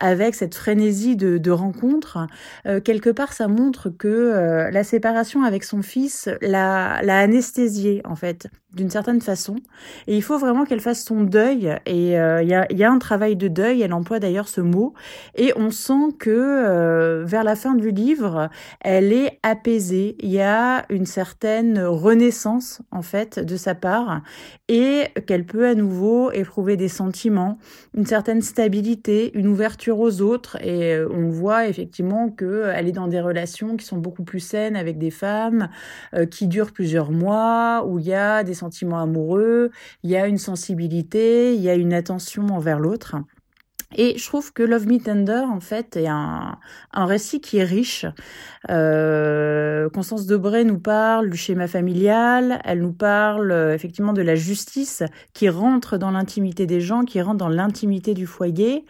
avec 0.00 0.34
cette 0.34 0.54
frénésie 0.54 1.16
de, 1.16 1.38
de 1.38 1.50
rencontre, 1.50 2.26
euh, 2.66 2.80
quelque 2.80 3.10
part 3.10 3.32
ça 3.32 3.48
montre 3.48 3.90
que 3.90 4.08
euh, 4.08 4.70
la 4.70 4.84
séparation 4.84 5.44
avec 5.44 5.64
son 5.64 5.82
fils 5.82 6.28
l'a, 6.40 7.02
l'a 7.02 7.18
anesthésié 7.18 8.00
en 8.04 8.16
fait 8.16 8.48
d'une 8.74 8.90
certaine 8.90 9.20
façon. 9.20 9.56
Et 10.06 10.16
il 10.16 10.22
faut 10.22 10.38
vraiment 10.38 10.64
qu'elle 10.64 10.80
fasse 10.80 11.04
son 11.04 11.22
deuil. 11.22 11.74
Et 11.86 12.18
euh, 12.18 12.42
il 12.42 12.48
y, 12.48 12.84
a, 12.84 12.90
un 12.90 12.98
travail 12.98 13.36
de 13.36 13.48
deuil. 13.48 13.82
Elle 13.82 13.92
emploie 13.92 14.18
d'ailleurs 14.18 14.48
ce 14.48 14.60
mot. 14.60 14.94
Et 15.34 15.52
on 15.56 15.70
sent 15.70 16.14
que 16.18 17.22
vers 17.24 17.44
la 17.44 17.56
fin 17.56 17.74
du 17.74 17.90
livre 17.90 18.48
elle 18.80 19.12
est 19.12 19.38
apaisée. 19.42 20.16
Il 20.20 20.30
y 20.30 20.40
a 20.40 20.84
une 20.90 21.06
certaine 21.06 21.78
renaissance 21.80 22.82
en 22.90 23.02
fait 23.02 23.38
de 23.38 23.56
sa 23.56 23.74
part. 23.74 24.22
Et 24.68 25.04
qu'elle 25.26 25.44
peut 25.44 25.66
à 25.66 25.74
nouveau 25.74 26.30
éprouver 26.32 26.76
des 26.76 26.88
sentiments 26.88 27.58
une 27.94 28.06
certaine 28.06 28.42
stabilité, 28.42 29.30
une 29.34 29.46
ouverture 29.46 29.98
aux 29.98 30.20
autres. 30.22 30.56
Et 30.62 30.94
euh, 30.94 31.08
on 31.12 31.28
voit 31.28 31.66
effectivement 31.66 32.30
qu'elle 32.30 32.48
euh, 32.48 32.74
est 32.74 32.92
dans 32.92 33.08
des 33.08 33.20
relations 33.20 33.76
qui 33.76 33.84
sont 33.84 33.98
beaucoup 33.98 34.24
plus 34.24 34.40
saines 34.40 34.76
avec 34.76 34.98
des 34.98 35.10
femmes, 35.10 35.68
euh, 36.14 36.26
qui 36.26 36.46
durent 36.46 36.72
plusieurs 36.72 37.10
mois, 37.10 37.84
où 37.86 37.98
il 37.98 38.06
y 38.06 38.14
a 38.14 38.44
des 38.44 38.54
sentiments 38.62 39.00
amoureux, 39.00 39.70
il 40.02 40.10
y 40.10 40.16
a 40.16 40.26
une 40.26 40.38
sensibilité, 40.38 41.54
il 41.54 41.60
y 41.62 41.68
a 41.68 41.74
une 41.74 41.92
attention 41.92 42.46
envers 42.48 42.78
l'autre. 42.78 43.16
Et 43.96 44.18
je 44.18 44.26
trouve 44.26 44.52
que 44.52 44.62
Love 44.62 44.86
Me 44.86 44.98
Tender, 44.98 45.42
en 45.48 45.60
fait, 45.60 45.96
est 45.96 46.08
un, 46.08 46.58
un 46.92 47.06
récit 47.06 47.40
qui 47.40 47.58
est 47.58 47.64
riche. 47.64 48.06
Euh, 48.70 49.88
Constance 49.90 50.26
Debré 50.26 50.64
nous 50.64 50.78
parle 50.78 51.30
du 51.30 51.36
schéma 51.36 51.66
familial, 51.66 52.60
elle 52.64 52.80
nous 52.80 52.92
parle 52.92 53.50
euh, 53.50 53.74
effectivement 53.74 54.12
de 54.12 54.22
la 54.22 54.34
justice 54.34 55.02
qui 55.32 55.48
rentre 55.48 55.98
dans 55.98 56.10
l'intimité 56.10 56.66
des 56.66 56.80
gens, 56.80 57.04
qui 57.04 57.20
rentre 57.20 57.38
dans 57.38 57.48
l'intimité 57.48 58.14
du 58.14 58.26
foyer. 58.26 58.84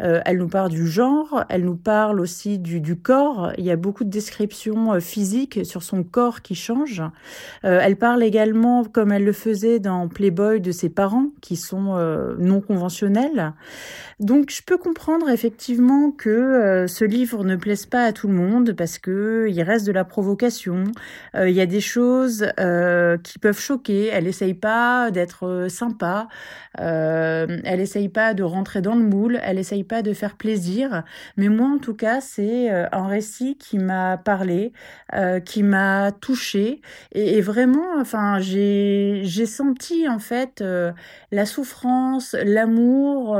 Euh, 0.00 0.20
elle 0.24 0.38
nous 0.38 0.48
parle 0.48 0.70
du 0.70 0.86
genre, 0.86 1.44
elle 1.48 1.64
nous 1.64 1.76
parle 1.76 2.20
aussi 2.20 2.58
du, 2.58 2.80
du 2.80 2.96
corps. 2.96 3.52
Il 3.58 3.64
y 3.64 3.70
a 3.70 3.76
beaucoup 3.76 4.04
de 4.04 4.10
descriptions 4.10 4.94
euh, 4.94 5.00
physiques 5.00 5.64
sur 5.64 5.82
son 5.82 6.02
corps 6.02 6.42
qui 6.42 6.54
change. 6.54 7.02
Elle 7.62 7.96
parle 7.96 8.22
également, 8.22 8.84
comme 8.84 9.12
elle 9.12 9.24
le 9.24 9.32
faisait 9.32 9.78
dans 9.78 10.08
Playboy, 10.08 10.60
de 10.60 10.72
ses 10.72 10.88
parents 10.88 11.26
qui 11.40 11.56
sont 11.56 11.96
non 12.38 12.60
conventionnels. 12.60 13.52
Donc 14.20 14.41
je 14.50 14.62
peux 14.62 14.78
comprendre 14.78 15.28
effectivement 15.28 16.10
que 16.10 16.30
euh, 16.30 16.86
ce 16.86 17.04
livre 17.04 17.44
ne 17.44 17.56
plaise 17.56 17.86
pas 17.86 18.04
à 18.04 18.12
tout 18.12 18.28
le 18.28 18.34
monde 18.34 18.72
parce 18.72 18.98
que 18.98 19.46
il 19.48 19.62
reste 19.62 19.86
de 19.86 19.92
la 19.92 20.04
provocation. 20.04 20.84
Euh, 21.34 21.48
il 21.48 21.54
y 21.54 21.60
a 21.60 21.66
des 21.66 21.80
choses 21.80 22.46
euh, 22.58 23.18
qui 23.18 23.38
peuvent 23.38 23.60
choquer. 23.60 24.06
Elle 24.06 24.26
essaye 24.26 24.54
pas 24.54 25.10
d'être 25.10 25.66
sympa. 25.68 26.28
elle 26.78 27.80
essaye 27.80 28.08
pas 28.08 28.34
de 28.34 28.42
rentrer 28.42 28.80
dans 28.80 28.94
le 28.94 29.02
moule. 29.02 29.38
Elle 29.42 29.58
essaye 29.58 29.84
pas 29.84 30.02
de 30.02 30.12
faire 30.12 30.36
plaisir. 30.36 31.02
Mais 31.36 31.48
moi 31.48 31.68
en 31.68 31.78
tout 31.78 31.94
cas 31.94 32.20
c'est 32.20 32.70
un 32.70 33.06
récit 33.06 33.56
qui 33.58 33.78
m'a 33.78 34.16
parlé, 34.16 34.72
qui 35.44 35.62
m'a 35.62 36.12
touché 36.12 36.80
et, 37.12 37.38
et, 37.38 37.40
vraiment 37.40 38.00
enfin 38.00 38.38
j'ai 38.40 39.46
senti 39.46 40.08
en 40.08 40.18
fait 40.18 40.64
la 41.30 41.46
souffrance, 41.46 42.34
l'amour 42.44 43.38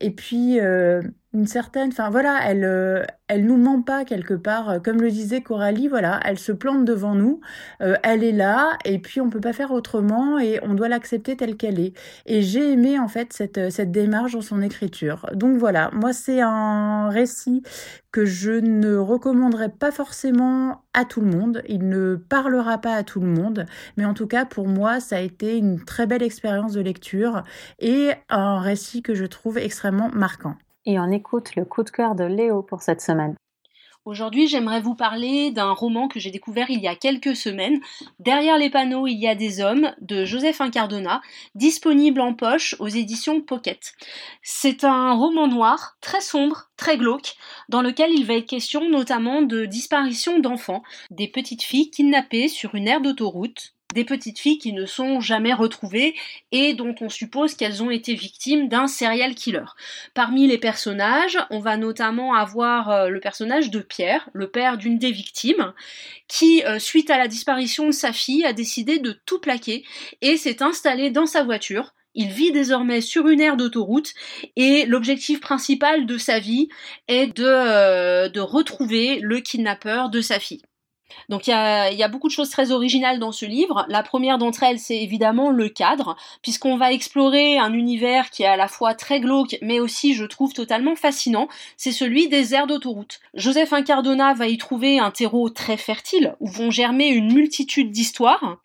et 0.00 0.10
puis 0.10 0.35
euh, 0.60 1.02
une 1.36 1.46
certaine, 1.46 1.90
enfin 1.90 2.08
voilà, 2.08 2.38
elle, 2.44 2.64
euh, 2.64 3.04
elle 3.28 3.44
nous 3.44 3.58
ment 3.58 3.82
pas 3.82 4.04
quelque 4.04 4.34
part. 4.34 4.70
Euh, 4.70 4.78
comme 4.78 5.02
le 5.02 5.10
disait 5.10 5.42
Coralie, 5.42 5.86
voilà, 5.86 6.18
elle 6.24 6.38
se 6.38 6.52
plante 6.52 6.84
devant 6.84 7.14
nous, 7.14 7.40
elle 7.80 8.24
est 8.24 8.32
là, 8.32 8.78
et 8.84 8.98
puis 8.98 9.20
on 9.20 9.28
peut 9.28 9.40
pas 9.40 9.52
faire 9.52 9.70
autrement, 9.70 10.38
et 10.38 10.58
on 10.62 10.74
doit 10.74 10.88
l'accepter 10.88 11.36
telle 11.36 11.56
qu'elle 11.56 11.78
est. 11.78 11.92
Et 12.24 12.42
j'ai 12.42 12.72
aimé 12.72 12.98
en 12.98 13.08
fait 13.08 13.32
cette, 13.32 13.70
cette 13.70 13.90
démarche 13.90 14.32
dans 14.32 14.40
son 14.40 14.62
écriture. 14.62 15.26
Donc 15.34 15.58
voilà, 15.58 15.90
moi 15.92 16.12
c'est 16.12 16.40
un 16.40 17.08
récit 17.10 17.62
que 18.12 18.24
je 18.24 18.52
ne 18.52 18.96
recommanderais 18.96 19.68
pas 19.68 19.90
forcément 19.90 20.84
à 20.94 21.04
tout 21.04 21.20
le 21.20 21.26
monde. 21.26 21.62
Il 21.68 21.88
ne 21.88 22.16
parlera 22.16 22.78
pas 22.78 22.94
à 22.94 23.02
tout 23.02 23.20
le 23.20 23.26
monde, 23.26 23.66
mais 23.98 24.06
en 24.06 24.14
tout 24.14 24.26
cas 24.26 24.46
pour 24.46 24.68
moi 24.68 25.00
ça 25.00 25.16
a 25.16 25.20
été 25.20 25.58
une 25.58 25.84
très 25.84 26.06
belle 26.06 26.22
expérience 26.22 26.72
de 26.72 26.80
lecture 26.80 27.42
et 27.78 28.12
un 28.30 28.58
récit 28.60 29.02
que 29.02 29.14
je 29.14 29.26
trouve 29.26 29.58
extrêmement 29.58 30.08
marquant 30.14 30.56
et 30.86 30.98
on 30.98 31.10
écoute 31.10 31.56
le 31.56 31.64
coup 31.64 31.82
de 31.82 31.90
cœur 31.90 32.14
de 32.14 32.24
Léo 32.24 32.62
pour 32.62 32.80
cette 32.80 33.00
semaine. 33.00 33.34
Aujourd'hui, 34.06 34.46
j'aimerais 34.46 34.80
vous 34.80 34.94
parler 34.94 35.50
d'un 35.50 35.72
roman 35.72 36.06
que 36.06 36.20
j'ai 36.20 36.30
découvert 36.30 36.70
il 36.70 36.78
y 36.78 36.86
a 36.86 36.94
quelques 36.94 37.34
semaines, 37.34 37.80
Derrière 38.20 38.56
les 38.56 38.70
panneaux, 38.70 39.08
il 39.08 39.16
y 39.16 39.26
a 39.26 39.34
des 39.34 39.60
hommes, 39.60 39.92
de 40.00 40.24
Joseph 40.24 40.60
Incardona, 40.60 41.20
disponible 41.56 42.20
en 42.20 42.32
poche 42.32 42.76
aux 42.78 42.86
éditions 42.86 43.40
Pocket. 43.40 43.94
C'est 44.42 44.84
un 44.84 45.12
roman 45.12 45.48
noir, 45.48 45.96
très 46.00 46.20
sombre, 46.20 46.70
très 46.76 46.96
glauque, 46.96 47.34
dans 47.68 47.82
lequel 47.82 48.12
il 48.12 48.24
va 48.24 48.34
être 48.34 48.46
question 48.46 48.88
notamment 48.88 49.42
de 49.42 49.64
disparition 49.64 50.38
d'enfants, 50.38 50.84
des 51.10 51.26
petites 51.26 51.64
filles 51.64 51.90
kidnappées 51.90 52.46
sur 52.46 52.76
une 52.76 52.86
aire 52.86 53.00
d'autoroute, 53.00 53.75
des 53.96 54.04
petites 54.04 54.38
filles 54.38 54.58
qui 54.58 54.72
ne 54.72 54.86
sont 54.86 55.20
jamais 55.20 55.52
retrouvées 55.52 56.14
et 56.52 56.74
dont 56.74 56.94
on 57.00 57.08
suppose 57.08 57.54
qu'elles 57.54 57.82
ont 57.82 57.90
été 57.90 58.14
victimes 58.14 58.68
d'un 58.68 58.86
serial 58.86 59.34
killer. 59.34 59.64
Parmi 60.14 60.46
les 60.46 60.58
personnages, 60.58 61.38
on 61.50 61.58
va 61.58 61.76
notamment 61.76 62.34
avoir 62.34 62.90
euh, 62.90 63.08
le 63.08 63.18
personnage 63.18 63.70
de 63.70 63.80
Pierre, 63.80 64.28
le 64.34 64.48
père 64.48 64.78
d'une 64.78 64.98
des 64.98 65.10
victimes, 65.10 65.72
qui, 66.28 66.62
euh, 66.64 66.78
suite 66.78 67.10
à 67.10 67.18
la 67.18 67.26
disparition 67.26 67.86
de 67.86 67.92
sa 67.92 68.12
fille, 68.12 68.44
a 68.44 68.52
décidé 68.52 68.98
de 68.98 69.12
tout 69.26 69.40
plaquer 69.40 69.84
et 70.20 70.36
s'est 70.36 70.62
installé 70.62 71.10
dans 71.10 71.26
sa 71.26 71.42
voiture 71.42 71.92
il 72.18 72.28
vit 72.28 72.50
désormais 72.50 73.02
sur 73.02 73.28
une 73.28 73.42
aire 73.42 73.58
d'autoroute 73.58 74.14
et 74.56 74.86
l'objectif 74.86 75.38
principal 75.38 76.06
de 76.06 76.16
sa 76.16 76.38
vie 76.38 76.70
est 77.08 77.26
de, 77.26 77.44
euh, 77.44 78.30
de 78.30 78.40
retrouver 78.40 79.20
le 79.20 79.40
kidnappeur 79.40 80.08
de 80.08 80.22
sa 80.22 80.40
fille. 80.40 80.62
Donc 81.28 81.46
il 81.46 81.50
y 81.50 81.52
a, 82.02 82.08
beaucoup 82.08 82.28
de 82.28 82.32
choses 82.32 82.50
très 82.50 82.70
originales 82.70 83.18
dans 83.18 83.32
ce 83.32 83.46
livre. 83.46 83.84
La 83.88 84.02
première 84.02 84.38
d'entre 84.38 84.62
elles, 84.62 84.78
c'est 84.78 85.02
évidemment 85.02 85.50
le 85.50 85.68
cadre, 85.68 86.16
puisqu'on 86.42 86.76
va 86.76 86.92
explorer 86.92 87.58
un 87.58 87.72
univers 87.72 88.30
qui 88.30 88.42
est 88.42 88.46
à 88.46 88.56
la 88.56 88.68
fois 88.68 88.94
très 88.94 89.20
glauque, 89.20 89.56
mais 89.62 89.80
aussi, 89.80 90.14
je 90.14 90.24
trouve, 90.24 90.52
totalement 90.52 90.94
fascinant. 90.94 91.48
C'est 91.76 91.92
celui 91.92 92.28
des 92.28 92.54
aires 92.54 92.66
d'autoroute. 92.66 93.20
Joseph 93.34 93.72
Incardona 93.72 94.34
va 94.34 94.48
y 94.48 94.56
trouver 94.56 94.98
un 94.98 95.10
terreau 95.10 95.48
très 95.50 95.76
fertile, 95.76 96.36
où 96.40 96.46
vont 96.46 96.70
germer 96.70 97.08
une 97.08 97.32
multitude 97.32 97.90
d'histoires. 97.90 98.58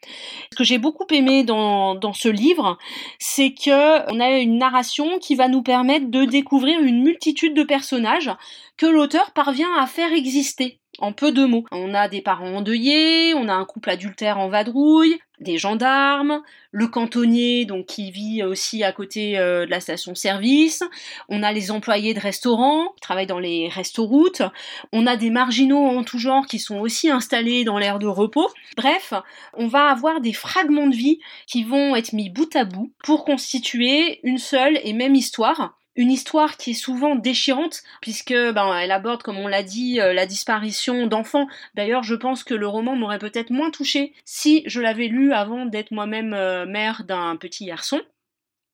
Ce 0.52 0.58
que 0.58 0.64
j'ai 0.64 0.78
beaucoup 0.78 1.08
aimé 1.12 1.44
dans, 1.44 2.14
ce 2.14 2.30
livre, 2.30 2.78
c'est 3.20 3.54
que 3.54 4.12
on 4.12 4.20
a 4.20 4.30
une 4.32 4.58
narration 4.58 5.18
qui 5.20 5.36
va 5.36 5.48
nous 5.48 5.64
permettre 5.64 6.12
de 6.12 6.26
découvrir 6.26 6.82
une 6.82 7.02
multitude 7.02 7.54
de 7.54 7.64
personnages 7.64 8.32
que 8.78 8.86
l'auteur 8.86 9.32
parvient 9.32 9.74
à 9.80 9.88
faire 9.88 10.12
exister 10.12 10.81
en 11.02 11.12
peu 11.12 11.32
de 11.32 11.44
mots. 11.44 11.66
On 11.72 11.94
a 11.94 12.08
des 12.08 12.22
parents 12.22 12.56
endeuillés, 12.56 13.34
on 13.34 13.50
a 13.50 13.54
un 13.54 13.66
couple 13.66 13.90
adultère 13.90 14.38
en 14.38 14.48
vadrouille, 14.50 15.20
des 15.40 15.58
gendarmes, 15.58 16.42
le 16.72 16.88
cantonnier 16.88 17.66
donc 17.66 17.88
qui 17.88 18.12
vit 18.12 18.44
aussi 18.44 18.84
à 18.84 18.92
côté 18.92 19.38
euh, 19.38 19.66
de 19.66 19.72
la 19.72 19.80
station-service, 19.80 20.84
on 21.28 21.44
a 21.44 21.52
les 21.52 21.72
employés 21.72 22.14
de 22.14 22.20
restaurants 22.20 22.90
qui 22.96 23.02
travaillent 23.02 23.26
dans 23.26 23.40
les 23.40 23.68
restauroutes, 23.68 24.44
on 24.94 25.08
a 25.08 25.18
des 25.18 25.32
marginaux 25.32 25.86
en 25.86 26.04
tout 26.04 26.20
genre 26.20 26.46
qui 26.46 26.60
sont 26.60 26.80
aussi 26.80 27.10
installés 27.10 27.64
dans 27.64 27.80
l'aire 27.80 28.00
de 28.00 28.08
repos. 28.08 28.50
Bref, 28.78 29.14
on 29.54 29.68
va 29.68 29.88
avoir 29.88 30.22
des 30.22 30.34
fragments 30.34 30.88
de 30.88 30.96
vie 30.96 31.20
qui 31.48 31.64
vont 31.64 31.96
être 31.96 32.14
mis 32.14 32.30
bout 32.30 32.56
à 32.56 32.64
bout 32.64 32.94
pour 33.04 33.26
constituer 33.26 34.20
une 34.24 34.38
seule 34.38 34.80
et 34.84 34.94
même 34.94 35.16
histoire 35.16 35.81
une 35.96 36.12
histoire 36.12 36.58
qui 36.58 36.72
est 36.72 36.76
souvent 36.76 37.16
déchirante 37.16 37.82
puisque 38.02 38.34
ben 38.34 38.76
elle 38.78 38.92
aborde 38.92 39.24
comme 39.24 39.38
on 39.38 39.48
l'a 39.48 39.64
dit 39.64 40.00
euh, 40.00 40.14
la 40.14 40.26
disparition 40.26 41.08
d'enfants. 41.08 41.48
D'ailleurs, 41.76 42.04
je 42.04 42.16
pense 42.16 42.44
que 42.44 42.54
le 42.54 42.68
roman 42.68 42.96
m'aurait 42.96 43.20
peut-être 43.20 43.50
moins 43.50 43.72
touché 43.72 44.14
si 44.26 44.64
je 44.66 44.82
l'avais 44.82 45.08
lu 45.08 45.34
avant 45.34 45.66
d'être 45.66 45.92
moi-même 45.92 46.34
euh, 46.34 46.66
mère 46.66 47.04
d'un 47.06 47.36
petit 47.36 47.66
garçon. 47.66 48.02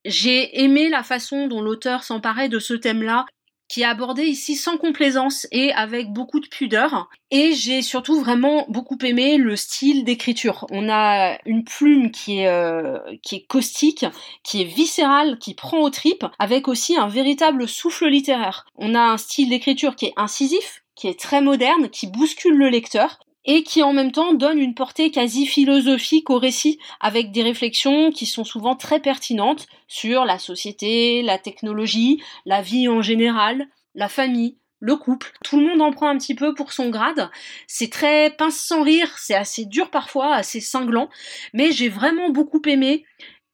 J'ai 0.05 0.61
aimé 0.63 0.89
la 0.89 1.03
façon 1.03 1.47
dont 1.47 1.61
l'auteur 1.61 2.03
s'emparait 2.03 2.49
de 2.49 2.59
ce 2.59 2.73
thème-là 2.73 3.25
qui 3.67 3.81
est 3.81 3.85
abordé 3.85 4.23
ici 4.23 4.55
sans 4.55 4.77
complaisance 4.77 5.47
et 5.51 5.71
avec 5.73 6.11
beaucoup 6.11 6.39
de 6.39 6.47
pudeur. 6.47 7.09
Et 7.31 7.53
j'ai 7.53 7.81
surtout 7.81 8.19
vraiment 8.19 8.65
beaucoup 8.69 8.97
aimé 9.03 9.37
le 9.37 9.55
style 9.55 10.03
d'écriture. 10.05 10.65
On 10.71 10.89
a 10.89 11.37
une 11.45 11.63
plume 11.63 12.11
qui 12.11 12.39
est, 12.39 12.47
euh, 12.47 12.99
qui 13.21 13.35
est 13.35 13.45
caustique, 13.47 14.05
qui 14.43 14.61
est 14.61 14.65
viscérale, 14.65 15.37
qui 15.39 15.53
prend 15.53 15.79
aux 15.79 15.89
tripes, 15.89 16.25
avec 16.39 16.67
aussi 16.67 16.95
un 16.95 17.07
véritable 17.07 17.67
souffle 17.67 18.07
littéraire. 18.07 18.65
On 18.77 18.95
a 18.95 19.01
un 19.01 19.17
style 19.17 19.49
d'écriture 19.49 19.95
qui 19.95 20.05
est 20.05 20.13
incisif, 20.15 20.83
qui 20.95 21.07
est 21.07 21.19
très 21.19 21.41
moderne, 21.41 21.89
qui 21.89 22.07
bouscule 22.07 22.55
le 22.55 22.69
lecteur, 22.69 23.19
et 23.47 23.63
qui 23.63 23.81
en 23.81 23.93
même 23.93 24.11
temps 24.11 24.33
donne 24.33 24.59
une 24.59 24.75
portée 24.75 25.09
quasi 25.09 25.47
philosophique 25.47 26.29
au 26.29 26.37
récit, 26.37 26.77
avec 26.99 27.31
des 27.31 27.41
réflexions 27.41 28.11
qui 28.11 28.25
sont 28.25 28.43
souvent 28.43 28.75
très 28.75 28.99
pertinentes 28.99 29.67
sur 29.87 30.25
la 30.25 30.37
société, 30.37 31.23
la 31.23 31.39
technologie, 31.39 32.21
la 32.45 32.61
vie 32.61 32.89
en 32.89 33.01
général, 33.01 33.65
la 33.95 34.09
famille, 34.09 34.57
le 34.79 34.95
couple. 34.97 35.31
Tout 35.43 35.59
le 35.59 35.65
monde 35.65 35.81
en 35.81 35.91
prend 35.91 36.09
un 36.09 36.17
petit 36.17 36.35
peu 36.35 36.53
pour 36.53 36.73
son 36.73 36.89
grade. 36.89 37.29
C'est 37.67 37.91
très 37.91 38.29
pince 38.31 38.57
sans 38.57 38.83
rire, 38.83 39.17
c'est 39.17 39.33
assez 39.33 39.65
dur 39.65 39.89
parfois, 39.89 40.35
assez 40.35 40.59
cinglant, 40.59 41.09
mais 41.53 41.71
j'ai 41.71 41.89
vraiment 41.89 42.29
beaucoup 42.29 42.61
aimé 42.65 43.05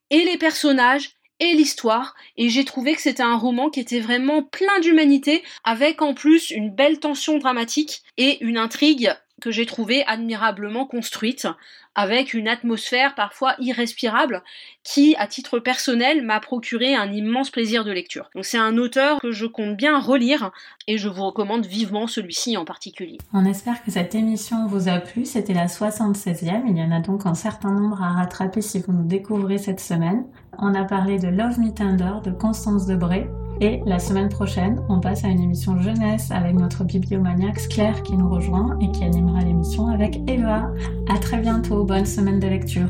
et 0.09 0.23
les 0.23 0.37
personnages 0.37 1.11
et 1.39 1.53
l'histoire 1.53 2.15
et 2.37 2.49
j'ai 2.49 2.63
trouvé 2.63 2.93
que 2.93 3.01
c'était 3.01 3.23
un 3.23 3.35
roman 3.35 3.69
qui 3.69 3.79
était 3.79 3.99
vraiment 3.99 4.43
plein 4.43 4.79
d'humanité 4.81 5.43
avec 5.63 6.01
en 6.01 6.13
plus 6.13 6.51
une 6.51 6.73
belle 6.73 6.99
tension 6.99 7.37
dramatique 7.37 8.03
et 8.17 8.43
une 8.43 8.57
intrigue 8.57 9.13
que 9.43 9.51
j'ai 9.51 9.65
trouvé 9.65 10.05
admirablement 10.07 10.85
construite, 10.85 11.47
avec 11.95 12.33
une 12.33 12.47
atmosphère 12.47 13.13
parfois 13.13 13.55
irrespirable, 13.59 14.41
qui, 14.83 15.15
à 15.17 15.27
titre 15.27 15.59
personnel, 15.59 16.23
m'a 16.23 16.39
procuré 16.39 16.95
un 16.95 17.11
immense 17.11 17.49
plaisir 17.49 17.83
de 17.83 17.91
lecture. 17.91 18.29
Donc 18.35 18.45
c'est 18.45 18.57
un 18.57 18.77
auteur 18.77 19.19
que 19.19 19.33
je 19.33 19.45
compte 19.45 19.75
bien 19.75 19.99
relire, 19.99 20.51
et 20.87 20.97
je 20.97 21.09
vous 21.09 21.25
recommande 21.25 21.65
vivement 21.65 22.07
celui-ci 22.07 22.55
en 22.55 22.63
particulier. 22.63 23.17
On 23.33 23.43
espère 23.43 23.83
que 23.83 23.91
cette 23.91 24.15
émission 24.15 24.65
vous 24.67 24.87
a 24.87 24.99
plu, 24.99 25.25
c'était 25.25 25.53
la 25.53 25.67
76e, 25.67 26.63
il 26.67 26.77
y 26.77 26.81
en 26.81 26.91
a 26.91 27.01
donc 27.01 27.25
un 27.25 27.35
certain 27.35 27.71
nombre 27.71 28.01
à 28.01 28.13
rattraper 28.13 28.61
si 28.61 28.79
vous 28.79 28.93
nous 28.93 29.05
découvrez 29.05 29.57
cette 29.57 29.81
semaine. 29.81 30.23
On 30.59 30.73
a 30.75 30.83
parlé 30.83 31.19
de 31.19 31.27
Love 31.27 31.59
Me 31.59 31.71
Tender 31.71 32.13
de 32.23 32.31
Constance 32.31 32.85
Debré, 32.85 33.29
et 33.61 33.81
la 33.85 33.99
semaine 33.99 34.29
prochaine, 34.29 34.81
on 34.89 34.99
passe 34.99 35.23
à 35.23 35.27
une 35.27 35.41
émission 35.41 35.79
jeunesse 35.79 36.31
avec 36.31 36.55
notre 36.55 36.83
bibliomaniax 36.83 37.67
Claire 37.67 38.01
qui 38.03 38.17
nous 38.17 38.29
rejoint 38.29 38.77
et 38.79 38.91
qui 38.91 39.03
animera 39.03 39.41
l'émission 39.41 39.87
avec 39.87 40.19
Eva. 40.27 40.71
À 41.09 41.17
très 41.19 41.37
bientôt, 41.37 41.83
bonne 41.83 42.05
semaine 42.05 42.39
de 42.39 42.47
lecture. 42.47 42.89